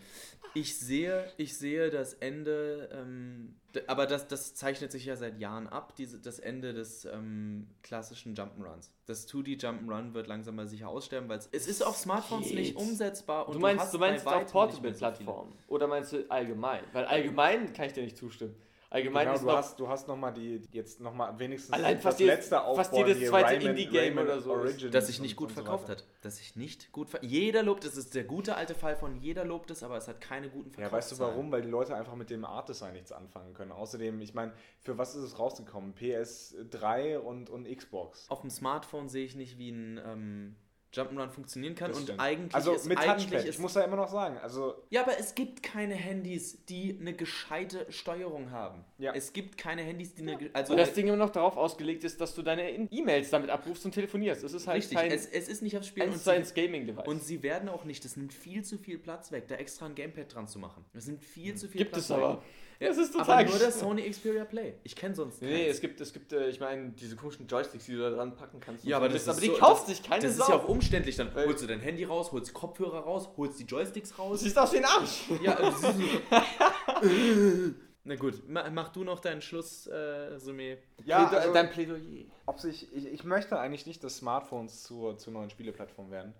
Ich 0.54 0.78
sehe, 0.78 1.30
ich 1.36 1.56
sehe 1.56 1.90
das 1.90 2.14
Ende, 2.14 2.88
ähm, 2.92 3.54
aber 3.86 4.06
das, 4.06 4.26
das 4.26 4.54
zeichnet 4.54 4.90
sich 4.90 5.04
ja 5.04 5.16
seit 5.16 5.38
Jahren 5.38 5.68
ab, 5.68 5.94
diese, 5.96 6.18
das 6.18 6.38
Ende 6.38 6.72
des 6.74 7.04
ähm, 7.04 7.68
klassischen 7.82 8.34
Jump'n'Runs. 8.34 8.90
Das 9.06 9.28
2D 9.28 9.60
Jump'n'Run 9.60 10.12
wird 10.14 10.26
langsam 10.26 10.56
mal 10.56 10.66
sicher 10.66 10.88
aussterben, 10.88 11.28
weil 11.28 11.38
es, 11.38 11.66
ist 11.66 11.82
auf 11.82 11.96
Smartphones 11.96 12.48
Geht. 12.48 12.56
nicht 12.56 12.76
umsetzbar. 12.76 13.46
Und 13.48 13.54
du 13.54 13.60
meinst, 13.60 13.84
hast 13.84 13.94
du 13.94 13.98
meinst 13.98 14.26
auf 14.26 14.34
mehr 14.34 14.46
so. 14.46 14.52
Portable-Plattformen? 14.52 15.52
Oder 15.68 15.86
meinst 15.86 16.12
du 16.12 16.28
allgemein? 16.30 16.82
Weil 16.92 17.04
allgemein 17.04 17.72
kann 17.72 17.86
ich 17.86 17.92
dir 17.92 18.02
nicht 18.02 18.16
zustimmen. 18.16 18.56
Allgemein 18.92 19.24
Genau, 19.26 19.34
ist 19.36 19.42
du 19.42 19.46
noch, 19.46 19.56
hast, 19.56 19.78
du 19.80 19.88
hast 19.88 20.08
nochmal 20.08 20.32
die, 20.32 20.62
jetzt 20.72 21.00
nochmal 21.00 21.38
wenigstens 21.38 21.72
Allein 21.72 22.00
fast 22.00 22.18
jedes- 22.18 22.48
fast 22.48 22.92
jedes 22.92 23.28
zweite 23.28 23.46
Rayman- 23.60 23.70
Indie-Game 23.70 24.18
Rayman 24.18 24.24
oder 24.24 24.40
so 24.40 24.52
ist- 24.54 24.60
Origins 24.60 24.92
Das 24.92 25.06
sich 25.06 25.20
nicht 25.20 25.36
gut 25.36 25.50
so 25.50 25.54
verkauft 25.54 25.84
weiter. 25.88 26.00
hat. 26.02 26.08
Das 26.22 26.38
sich 26.38 26.56
nicht 26.56 26.90
gut 26.90 27.06
Jeder 27.22 27.62
lobt 27.62 27.84
es, 27.84 27.96
ist 27.96 28.16
der 28.16 28.24
gute 28.24 28.56
alte 28.56 28.74
Fall 28.74 28.96
von 28.96 29.14
jeder 29.16 29.44
lobt 29.44 29.70
es, 29.70 29.84
aber 29.84 29.96
es 29.96 30.08
hat 30.08 30.20
keine 30.20 30.48
guten 30.50 30.70
Ja, 30.70 30.88
Verkaufszahlen. 30.88 31.02
weißt 31.02 31.12
du 31.12 31.18
warum? 31.24 31.52
Weil 31.52 31.62
die 31.62 31.68
Leute 31.68 31.94
einfach 31.94 32.16
mit 32.16 32.30
dem 32.30 32.44
Art-Design 32.44 32.94
nichts 32.94 33.12
anfangen 33.12 33.54
können. 33.54 33.70
Außerdem, 33.70 34.20
ich 34.22 34.34
meine, 34.34 34.52
für 34.80 34.98
was 34.98 35.14
ist 35.14 35.22
es 35.22 35.38
rausgekommen? 35.38 35.94
PS3 35.94 37.18
und, 37.20 37.48
und 37.48 37.68
Xbox. 37.72 38.28
Auf 38.28 38.40
dem 38.40 38.50
Smartphone 38.50 39.08
sehe 39.08 39.24
ich 39.24 39.36
nicht, 39.36 39.56
wie 39.56 39.70
ein 39.70 40.00
ähm, 40.04 40.56
Jump'n'Run 40.92 41.28
funktionieren 41.30 41.74
kann 41.76 41.90
Das 41.90 41.98
und 41.98 42.04
stimmt. 42.04 42.20
eigentlich 42.20 42.54
also 42.54 42.74
ist 42.74 42.86
mit 42.86 42.98
eigentlich 42.98 43.26
Touchpad, 43.30 43.44
ist, 43.46 43.54
ich 43.54 43.58
muss 43.60 43.74
ja 43.74 43.82
immer 43.82 43.96
noch 43.96 44.08
sagen, 44.08 44.38
also 44.38 44.74
Ja, 44.90 45.02
aber 45.02 45.18
es 45.18 45.34
gibt 45.36 45.62
keine 45.62 45.94
Handys, 45.94 46.64
die 46.66 46.96
eine 47.00 47.12
gescheite 47.14 47.86
Steuerung 47.90 48.50
haben. 48.50 48.84
Ja. 48.98 49.12
Es 49.14 49.32
gibt 49.32 49.56
keine 49.56 49.82
Handys, 49.82 50.14
die 50.14 50.22
eine 50.22 50.36
ge- 50.36 50.50
also 50.52 50.72
weil 50.72 50.78
das 50.80 50.92
Ding 50.92 51.06
immer 51.06 51.16
noch 51.16 51.30
darauf 51.30 51.56
ausgelegt 51.56 52.02
ist, 52.02 52.20
dass 52.20 52.34
du 52.34 52.42
deine 52.42 52.68
In- 52.70 52.88
E-Mails 52.90 53.30
damit 53.30 53.50
abrufst 53.50 53.84
und 53.84 53.92
telefonierst. 53.92 54.42
Es 54.42 54.52
ist 54.52 54.66
halt 54.66 54.78
richtig, 54.78 54.98
kein 54.98 55.12
es, 55.12 55.26
es 55.26 55.48
ist 55.48 55.62
nicht 55.62 55.76
aufs 55.76 55.86
Spiel 55.86 56.02
und 56.02 56.10
1 56.10 56.18
sie, 56.18 56.24
zu 56.24 56.30
1 56.32 56.54
Gaming-Device. 56.54 57.06
und 57.06 57.22
sie 57.22 57.42
werden 57.44 57.68
auch 57.68 57.84
nicht, 57.84 58.04
das 58.04 58.16
nimmt 58.16 58.32
viel 58.34 58.64
zu 58.64 58.76
viel 58.76 58.98
Platz 58.98 59.30
weg, 59.30 59.46
da 59.46 59.54
extra 59.54 59.86
ein 59.86 59.94
Gamepad 59.94 60.34
dran 60.34 60.48
zu 60.48 60.58
machen. 60.58 60.84
Das 60.92 61.06
nimmt 61.06 61.22
viel 61.22 61.54
zu 61.54 61.68
viel 61.68 61.78
Gibt 61.78 61.92
Platz 61.92 62.04
es 62.04 62.10
weg. 62.10 62.38
Aber. 62.80 62.84
Ja, 62.84 62.88
Das 62.88 62.98
ist 62.98 63.14
aber 63.14 63.24
total 63.24 63.44
nur 63.46 63.58
der. 63.58 63.70
Sony 63.70 64.10
Xperia 64.10 64.44
Play. 64.44 64.74
Ich 64.84 64.96
kenne 64.96 65.14
sonst 65.14 65.42
Nee, 65.42 65.64
keins. 65.64 65.74
es 65.76 65.80
gibt, 65.80 66.00
es 66.00 66.12
gibt, 66.12 66.32
äh, 66.32 66.48
ich 66.48 66.58
meine, 66.60 66.90
diese 66.90 67.14
komischen 67.16 67.46
Joysticks, 67.46 67.84
die 67.86 67.92
du 67.92 68.00
da 68.00 68.10
dran 68.10 68.34
packen 68.34 68.58
kannst. 68.60 68.84
Ja, 68.84 68.96
aber 68.96 69.08
das 69.08 69.22
ist 69.22 69.28
aber 69.28 69.40
die 69.40 69.46
so- 69.48 69.54
kauft 69.54 69.86
sich 69.86 70.02
keine 70.02 70.22
Das 70.22 70.36
Sau. 70.36 70.44
ist 70.44 70.48
ja 70.48 70.54
auch 70.56 70.68
umständlich. 70.68 71.16
Dann 71.16 71.34
Weil- 71.34 71.46
holst 71.46 71.62
du 71.62 71.66
dein 71.66 71.80
Handy 71.80 72.04
raus, 72.04 72.32
holst 72.32 72.52
Kopfhörer 72.54 73.00
raus, 73.00 73.28
holst 73.36 73.60
die 73.60 73.64
Joysticks 73.64 74.18
raus. 74.18 74.40
siehst 74.40 74.58
aus 74.58 74.72
wie 74.72 74.78
ein 74.78 74.84
Arsch. 74.86 75.24
Ja, 75.42 75.54
also, 75.56 75.88
Na 78.02 78.14
gut, 78.16 78.48
ma- 78.48 78.68
mach 78.70 78.88
du 78.88 79.04
noch 79.04 79.20
dein 79.20 79.42
Schlussresümee. 79.42 80.78
ja, 81.04 81.28
Plädo- 81.28 81.36
also, 81.36 81.52
dein 81.52 81.70
Plädoyer. 81.70 82.24
ob 82.46 82.58
sich, 82.58 82.94
ich, 82.96 83.06
ich 83.12 83.24
möchte 83.24 83.58
eigentlich 83.58 83.84
nicht, 83.86 84.02
dass 84.02 84.16
Smartphones 84.16 84.82
zur, 84.84 85.18
zur 85.18 85.32
neuen 85.34 85.50
Spieleplattform 85.50 86.10
werden. 86.10 86.32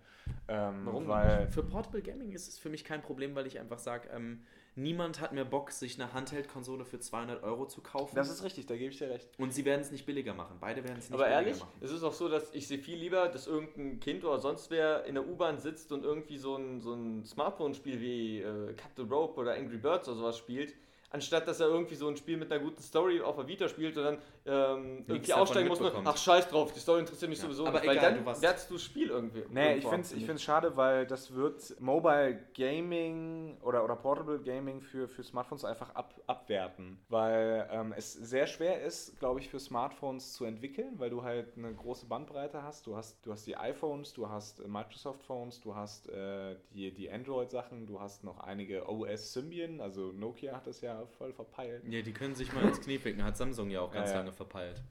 Ähm, 0.47 0.81
Warum 0.85 1.07
Weil 1.07 1.47
Für 1.51 1.61
Portable 1.63 2.01
Gaming 2.01 2.31
ist 2.31 2.47
es 2.47 2.57
für 2.57 2.69
mich 2.69 2.83
kein 2.83 3.01
Problem, 3.03 3.35
weil 3.35 3.45
ich 3.45 3.59
einfach 3.59 3.77
sage, 3.79 4.09
ähm, 4.11 4.43
niemand 4.75 5.19
hat 5.19 5.33
mehr 5.33 5.45
Bock, 5.45 5.71
sich 5.71 6.01
eine 6.01 6.13
Handheld-Konsole 6.13 6.85
für 6.85 6.99
200 6.99 7.43
Euro 7.43 7.65
zu 7.65 7.81
kaufen. 7.81 8.15
das 8.15 8.29
ist 8.29 8.43
richtig, 8.43 8.65
da 8.67 8.75
gebe 8.75 8.91
ich 8.91 8.97
dir 8.97 9.09
recht. 9.09 9.27
und 9.37 9.53
sie 9.53 9.65
werden 9.65 9.81
es 9.81 9.91
nicht 9.91 10.05
billiger 10.05 10.33
machen. 10.33 10.57
Beide 10.59 10.83
werden 10.83 10.97
es 10.99 11.09
nicht 11.09 11.13
Aber 11.13 11.23
billiger 11.25 11.41
ehrlich, 11.41 11.59
machen. 11.59 11.71
es 11.81 11.91
ist 11.91 12.03
auch 12.03 12.13
so, 12.13 12.29
dass 12.29 12.53
ich 12.53 12.67
sehe 12.67 12.79
viel 12.79 12.97
lieber, 12.97 13.27
dass 13.27 13.47
irgendein 13.47 13.99
Kind 13.99 14.23
oder 14.23 14.39
sonst 14.39 14.71
wer 14.71 15.05
in 15.05 15.15
der 15.15 15.27
U-Bahn 15.27 15.59
sitzt 15.59 15.91
und 15.91 16.03
irgendwie 16.03 16.37
so 16.37 16.55
ein, 16.55 16.79
so 16.81 16.93
ein 16.93 17.25
Smartphone-Spiel 17.25 17.99
wie 17.99 18.39
äh, 18.41 18.73
Cut 18.73 18.91
the 18.95 19.03
Rope 19.03 19.39
oder 19.39 19.53
Angry 19.55 19.77
Birds 19.77 20.07
oder 20.07 20.17
sowas 20.17 20.37
spielt, 20.37 20.73
anstatt 21.11 21.47
dass 21.47 21.59
er 21.59 21.67
irgendwie 21.67 21.95
so 21.95 22.07
ein 22.07 22.15
Spiel 22.17 22.37
mit 22.37 22.51
einer 22.51 22.63
guten 22.63 22.81
Story 22.81 23.21
auf 23.21 23.35
der 23.35 23.47
Vita 23.47 23.67
spielt 23.67 23.97
und 23.97 24.03
dann 24.03 24.17
ähm, 24.45 25.05
irgendwie 25.07 25.33
aussteigen 25.33 25.67
muss. 25.67 25.79
und- 25.79 25.85
mitbekommt. 25.85 26.07
Ach, 26.07 26.17
scheiß 26.17 26.47
drauf, 26.47 26.73
die 26.73 26.79
Story 26.79 27.01
interessiert 27.01 27.29
mich 27.29 27.39
Ja, 27.39 27.45
sowieso 27.45 27.67
aber 27.67 27.79
nicht. 27.79 27.87
Weil 27.89 27.97
egal, 27.97 28.13
dann 28.15 28.35
du 28.35 28.41
wertest 28.41 28.69
du 28.69 28.73
das 28.75 28.83
Spiel 28.83 29.09
irgendwie. 29.09 29.43
Nee, 29.49 29.75
ich 29.75 29.83
finde 29.85 30.01
es 30.01 30.11
ich 30.13 30.25
find's 30.25 30.41
schade, 30.43 30.75
weil 30.77 31.05
das 31.05 31.33
wird 31.33 31.79
Mobile 31.79 32.39
Gaming 32.55 33.57
oder, 33.61 33.83
oder 33.83 33.95
Portable 33.95 34.39
Gaming 34.39 34.81
für, 34.81 35.07
für 35.07 35.23
Smartphones 35.23 35.65
einfach 35.65 35.93
ab, 35.95 36.13
abwerten. 36.27 36.97
Weil 37.09 37.67
ähm, 37.71 37.93
es 37.95 38.13
sehr 38.13 38.47
schwer 38.47 38.81
ist, 38.81 39.19
glaube 39.19 39.39
ich, 39.39 39.49
für 39.49 39.59
Smartphones 39.59 40.33
zu 40.33 40.45
entwickeln, 40.45 40.93
weil 40.97 41.09
du 41.09 41.23
halt 41.23 41.57
eine 41.57 41.73
große 41.73 42.05
Bandbreite 42.05 42.63
hast. 42.63 42.87
Du 42.87 42.95
hast, 42.95 43.25
du 43.25 43.31
hast 43.31 43.45
die 43.45 43.57
iPhones, 43.57 44.13
du 44.13 44.29
hast 44.29 44.59
äh, 44.59 44.67
Microsoft 44.67 45.23
Phones, 45.23 45.59
du 45.61 45.75
hast 45.75 46.09
äh, 46.09 46.55
die, 46.73 46.91
die 46.93 47.11
Android-Sachen, 47.11 47.85
du 47.85 47.99
hast 47.99 48.23
noch 48.23 48.39
einige 48.39 48.87
OS 48.89 49.33
Symbian, 49.33 49.81
also 49.81 50.11
Nokia 50.11 50.55
hat 50.55 50.67
das 50.67 50.81
ja 50.81 51.00
voll 51.07 51.33
verpeilt. 51.33 51.83
Ja, 51.89 52.01
die 52.01 52.13
können 52.13 52.35
sich 52.35 52.51
mal 52.53 52.63
ins 52.63 52.81
Knie 52.81 52.97
ficken, 52.97 53.23
hat 53.23 53.37
Samsung 53.37 53.69
ja 53.69 53.81
auch 53.81 53.91
ganz 53.91 54.09
Ja, 54.09 54.15
ja. 54.15 54.19
lange 54.21 54.33
verpeilt. 54.33 54.81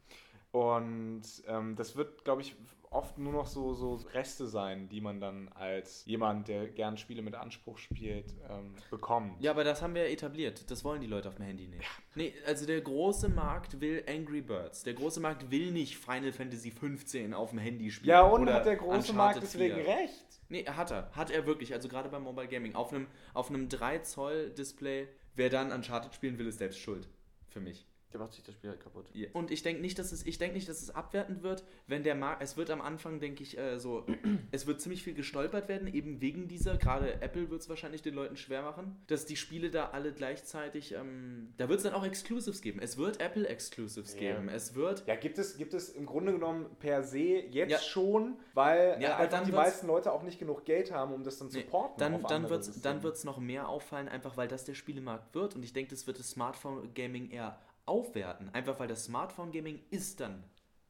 Und 0.52 1.22
ähm, 1.46 1.76
das 1.76 1.94
wird, 1.96 2.24
glaube 2.24 2.42
ich, 2.42 2.56
oft 2.90 3.18
nur 3.18 3.32
noch 3.32 3.46
so, 3.46 3.72
so 3.72 3.94
Reste 4.14 4.48
sein, 4.48 4.88
die 4.88 5.00
man 5.00 5.20
dann 5.20 5.48
als 5.54 6.04
jemand, 6.06 6.48
der 6.48 6.66
gern 6.66 6.96
Spiele 6.96 7.22
mit 7.22 7.36
Anspruch 7.36 7.78
spielt, 7.78 8.34
ähm, 8.50 8.74
bekommt. 8.90 9.40
Ja, 9.40 9.52
aber 9.52 9.62
das 9.62 9.80
haben 9.80 9.94
wir 9.94 10.04
ja 10.06 10.10
etabliert. 10.12 10.68
Das 10.70 10.84
wollen 10.84 11.00
die 11.00 11.06
Leute 11.06 11.28
auf 11.28 11.36
dem 11.36 11.44
Handy 11.44 11.68
nicht. 11.68 11.88
Nee, 12.16 12.34
also 12.46 12.66
der 12.66 12.80
große 12.80 13.28
Markt 13.28 13.80
will 13.80 14.02
Angry 14.08 14.40
Birds. 14.40 14.82
Der 14.82 14.94
große 14.94 15.20
Markt 15.20 15.50
will 15.52 15.70
nicht 15.70 15.98
Final 15.98 16.32
Fantasy 16.32 16.72
15 16.72 17.32
auf 17.32 17.50
dem 17.50 17.60
Handy 17.60 17.92
spielen. 17.92 18.10
Ja, 18.10 18.22
und 18.22 18.42
oder 18.42 18.54
hat 18.54 18.66
der 18.66 18.76
große 18.76 18.90
Uncharted 19.12 19.16
Markt 19.16 19.42
deswegen 19.42 19.76
4. 19.76 19.86
recht? 19.86 20.24
Nee, 20.48 20.64
hat 20.64 20.90
er. 20.90 21.12
Hat 21.12 21.30
er 21.30 21.46
wirklich. 21.46 21.72
Also 21.72 21.88
gerade 21.88 22.08
beim 22.08 22.24
Mobile 22.24 22.48
Gaming. 22.48 22.74
Auf 22.74 22.92
einem, 22.92 23.06
auf 23.34 23.50
einem 23.50 23.68
3 23.68 23.98
Zoll 24.00 24.50
Display, 24.50 25.06
wer 25.34 25.50
dann 25.50 25.72
Uncharted 25.72 26.14
spielen 26.14 26.38
will, 26.38 26.46
ist 26.46 26.58
selbst 26.58 26.78
schuld. 26.78 27.08
Für 27.48 27.60
mich. 27.60 27.86
Der 28.12 28.18
macht 28.18 28.32
sich 28.32 28.42
das 28.42 28.54
Spiel 28.56 28.70
halt 28.70 28.80
kaputt. 28.80 29.06
Und 29.34 29.50
ich 29.52 29.62
denke 29.62 29.80
nicht, 29.80 29.98
dass 29.98 30.10
es, 30.10 30.26
ich 30.26 30.36
denke 30.38 30.54
nicht, 30.56 30.68
dass 30.68 30.82
es 30.82 30.90
abwertend 30.90 31.42
wird, 31.44 31.64
wenn 31.86 32.02
der 32.02 32.16
Markt, 32.16 32.42
es 32.42 32.56
wird 32.56 32.70
am 32.70 32.80
Anfang, 32.80 33.20
denke 33.20 33.42
ich, 33.44 33.56
äh, 33.56 33.78
so, 33.78 34.04
es 34.50 34.66
wird 34.66 34.80
ziemlich 34.80 35.04
viel 35.04 35.14
gestolpert 35.14 35.68
werden, 35.68 35.86
eben 35.92 36.20
wegen 36.20 36.48
dieser, 36.48 36.76
gerade 36.76 37.20
Apple 37.22 37.50
wird 37.50 37.60
es 37.60 37.68
wahrscheinlich 37.68 38.02
den 38.02 38.14
Leuten 38.14 38.36
schwer 38.36 38.62
machen, 38.62 38.96
dass 39.06 39.26
die 39.26 39.36
Spiele 39.36 39.70
da 39.70 39.90
alle 39.90 40.12
gleichzeitig, 40.12 40.92
ähm, 40.92 41.52
da 41.56 41.68
wird 41.68 41.78
es 41.78 41.84
dann 41.84 41.94
auch 41.94 42.04
Exclusives 42.04 42.60
geben. 42.62 42.80
Es 42.80 42.96
wird 42.98 43.20
Apple 43.20 43.46
Exclusives 43.46 44.14
Ja. 44.14 44.20
geben. 44.20 44.48
Es 44.48 44.74
wird, 44.74 45.06
Ja, 45.06 45.14
gibt 45.14 45.38
es, 45.38 45.56
gibt 45.56 45.72
es 45.74 45.90
im 45.90 46.06
Grunde 46.06 46.32
genommen 46.32 46.66
per 46.80 47.04
se 47.04 47.18
jetzt 47.18 47.70
Ja. 47.70 47.78
schon, 47.78 48.36
weil 48.54 48.98
Ja, 49.00 49.10
äh, 49.10 49.14
einfach 49.22 49.28
dann 49.38 49.46
die 49.46 49.52
meisten 49.52 49.86
Leute 49.86 50.12
auch 50.12 50.22
nicht 50.24 50.38
genug 50.40 50.64
Geld 50.64 50.90
haben, 50.90 51.12
um 51.14 51.22
das 51.22 51.38
dann 51.38 51.48
zu 51.50 51.58
Nee, 51.58 51.64
porten. 51.64 52.00
dann, 52.00 52.22
dann 52.24 52.50
wird 52.50 52.60
es 52.62 52.66
Systeme. 52.66 52.94
dann 52.94 53.02
wird's 53.04 53.22
noch 53.24 53.38
mehr 53.38 53.68
auffallen, 53.68 54.08
einfach 54.08 54.36
weil 54.36 54.48
das 54.48 54.64
der 54.64 54.74
Spielemarkt 54.74 55.32
wird. 55.34 55.54
Und 55.54 55.62
ich 55.62 55.72
denke, 55.72 55.90
das 55.90 56.06
wird 56.08 56.18
das 56.18 56.30
Smartphone-Gaming 56.30 57.30
eher 57.30 57.58
aufwerten. 57.86 58.48
Einfach 58.54 58.78
weil 58.78 58.88
das 58.88 59.04
Smartphone-Gaming 59.04 59.80
ist 59.90 60.20
dann 60.20 60.44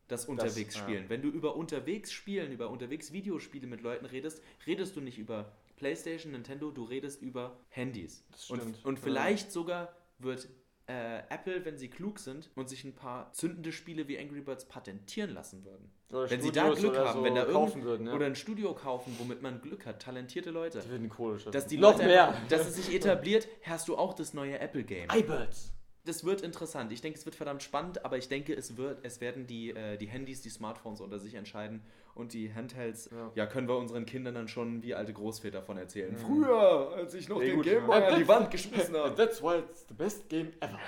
das 0.08 0.24
Unterwegsspielen. 0.26 1.04
ja. 1.04 1.08
Wenn 1.10 1.22
du 1.22 1.28
über 1.28 1.56
unterwegs 1.56 2.12
spielen, 2.12 2.50
über 2.52 2.70
unterwegs 2.70 3.12
Videospiele 3.12 3.66
mit 3.66 3.80
Leuten 3.80 4.06
redest, 4.06 4.42
redest 4.66 4.96
du 4.96 5.00
nicht 5.00 5.18
über 5.18 5.52
PlayStation, 5.76 6.32
Nintendo, 6.32 6.70
du 6.70 6.84
redest 6.84 7.22
über 7.22 7.56
Handys. 7.68 8.24
Das 8.32 8.44
stimmt. 8.46 8.62
Und, 8.62 8.84
und 8.84 8.96
Ja. 8.98 9.02
vielleicht 9.04 9.52
sogar 9.52 9.94
wird 10.18 10.48
äh, 10.88 11.20
Apple, 11.28 11.64
wenn 11.64 11.78
sie 11.78 11.88
klug 11.88 12.18
sind 12.18 12.50
und 12.56 12.68
sich 12.68 12.82
ein 12.82 12.94
paar 12.96 13.32
zündende 13.32 13.70
Spiele 13.70 14.08
wie 14.08 14.18
Angry 14.18 14.40
Birds 14.40 14.64
patentieren 14.66 15.30
lassen 15.32 15.64
würden. 15.64 15.88
Oder 16.10 16.28
Wenn 16.28 16.42
sie 16.42 16.50
da 16.50 16.62
Studios 16.72 16.80
Glück 16.80 16.98
haben, 16.98 17.18
so 17.20 17.24
wenn 17.24 17.34
da 17.36 17.44
irgend, 17.46 17.84
würden, 17.84 18.06
ja. 18.08 18.12
oder 18.12 18.26
ein 18.26 18.34
Studio 18.34 18.74
kaufen, 18.74 19.14
womit 19.18 19.40
man 19.40 19.60
Glück 19.62 19.86
hat, 19.86 20.02
talentierte 20.02 20.50
Leute. 20.50 20.80
die 20.80 20.90
würden 20.90 21.08
Kohle 21.08 21.38
schaffen. 21.38 21.52
Dass 21.52 21.68
die 21.68 21.78
Noch 21.78 21.92
Leute 21.92 22.06
mehr. 22.06 22.28
Einfach, 22.30 22.48
dass 22.48 22.66
es 22.66 22.74
sich 22.74 22.92
etabliert, 22.92 23.46
hast 23.62 23.86
du 23.86 23.96
auch 23.96 24.14
das 24.14 24.34
neue 24.34 24.58
Apple-Game. 24.58 25.08
iBirds. 25.12 25.72
Das 26.06 26.24
wird 26.24 26.40
interessant. 26.40 26.92
Ich 26.92 27.02
denke, 27.02 27.18
es 27.18 27.24
wird 27.26 27.34
verdammt 27.34 27.62
spannend, 27.62 28.04
aber 28.04 28.16
ich 28.16 28.28
denke, 28.28 28.54
es 28.54 28.76
wird, 28.78 29.00
es 29.02 29.20
werden 29.20 29.46
die, 29.46 29.70
äh, 29.70 29.98
die 29.98 30.06
Handys, 30.06 30.40
die 30.40 30.48
Smartphones 30.48 31.00
unter 31.00 31.18
sich 31.18 31.34
entscheiden 31.34 31.82
und 32.14 32.32
die 32.32 32.52
Handhelds, 32.52 33.10
ja. 33.12 33.30
Ja. 33.34 33.46
können 33.46 33.68
wir 33.68 33.76
unseren 33.76 34.06
Kindern 34.06 34.34
dann 34.34 34.48
schon 34.48 34.82
wie 34.82 34.94
alte 34.94 35.12
Großväter 35.12 35.58
davon 35.58 35.76
erzählen. 35.76 36.12
Mhm. 36.12 36.16
Früher, 36.18 36.92
als 36.96 37.14
ich 37.14 37.28
noch 37.28 37.40
Ja, 37.40 37.46
den 37.48 37.56
gut, 37.56 37.64
Gameboy 37.66 38.00
ja. 38.00 38.08
an 38.08 38.18
die 38.18 38.26
Wand 38.28 38.50
geschmissen 38.50 38.96
habe. 38.96 39.14
That's 39.14 39.42
why 39.42 39.58
it's 39.58 39.86
the 39.88 39.94
best 39.94 40.28
game 40.28 40.52
ever. 40.60 40.78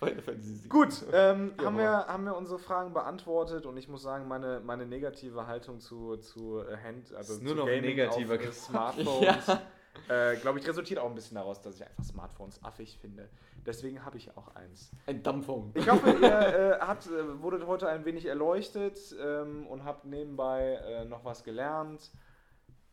Gut, 0.68 1.04
ähm, 1.12 1.52
Ja, 1.58 1.64
haben, 1.64 1.76
wir, 1.78 1.90
haben 1.90 2.24
wir 2.24 2.36
unsere 2.36 2.58
Fragen 2.58 2.92
beantwortet 2.92 3.66
und 3.66 3.76
ich 3.76 3.88
muss 3.88 4.02
sagen, 4.02 4.28
meine, 4.28 4.60
meine 4.60 4.86
negative 4.86 5.46
Haltung 5.46 5.80
zu, 5.80 6.16
zu 6.18 6.60
äh, 6.60 6.76
Hand, 6.76 7.12
also 7.14 7.34
Ist 7.34 7.42
nur 7.42 7.52
zu 7.52 7.58
noch 7.60 7.66
Gaming 7.66 7.82
negativer 7.96 8.34
auf 8.34 8.40
äh, 8.40 8.44
geworden. 8.44 8.54
Smartphones, 8.54 9.46
äh, 10.08 10.36
glaube 10.36 10.58
ich, 10.58 10.68
resultiert 10.68 11.00
auch 11.00 11.08
ein 11.08 11.14
bisschen 11.14 11.36
daraus, 11.36 11.60
dass 11.60 11.76
ich 11.76 11.86
einfach 11.86 12.04
Smartphones 12.04 12.62
affig 12.64 12.98
finde. 13.00 13.28
Deswegen 13.66 14.04
habe 14.04 14.16
ich 14.16 14.36
auch 14.36 14.54
eins. 14.54 14.90
Ein 15.06 15.22
Dumbphone. 15.22 15.72
Ich 15.74 15.88
hoffe, 15.90 16.10
ihr 16.20 16.22
äh, 16.80 16.80
habt, 16.80 17.06
äh, 17.06 17.42
wurdet 17.42 17.66
heute 17.66 17.88
ein 17.88 18.04
wenig 18.04 18.24
erleuchtet 18.26 18.98
ähm, 19.20 19.66
und 19.66 19.84
habt 19.84 20.04
nebenbei 20.04 20.74
äh, 20.74 21.04
noch 21.04 21.24
was 21.24 21.44
gelernt. 21.44 22.10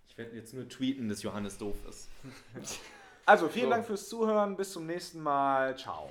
Ich 0.07 0.17
werde 0.17 0.35
jetzt 0.35 0.53
nur 0.53 0.67
tweeten, 0.67 1.09
dass 1.09 1.23
Johannes 1.23 1.57
doof 1.57 1.75
ist. 1.89 2.09
Also, 3.29 3.49
vielen 3.49 3.65
So. 3.65 3.71
Dank 3.71 3.85
fürs 3.85 4.07
Zuhören. 4.07 4.55
Bis 4.55 4.71
zum 4.71 4.85
nächsten 4.85 5.19
Mal. 5.19 5.77
Ciao. 5.77 6.09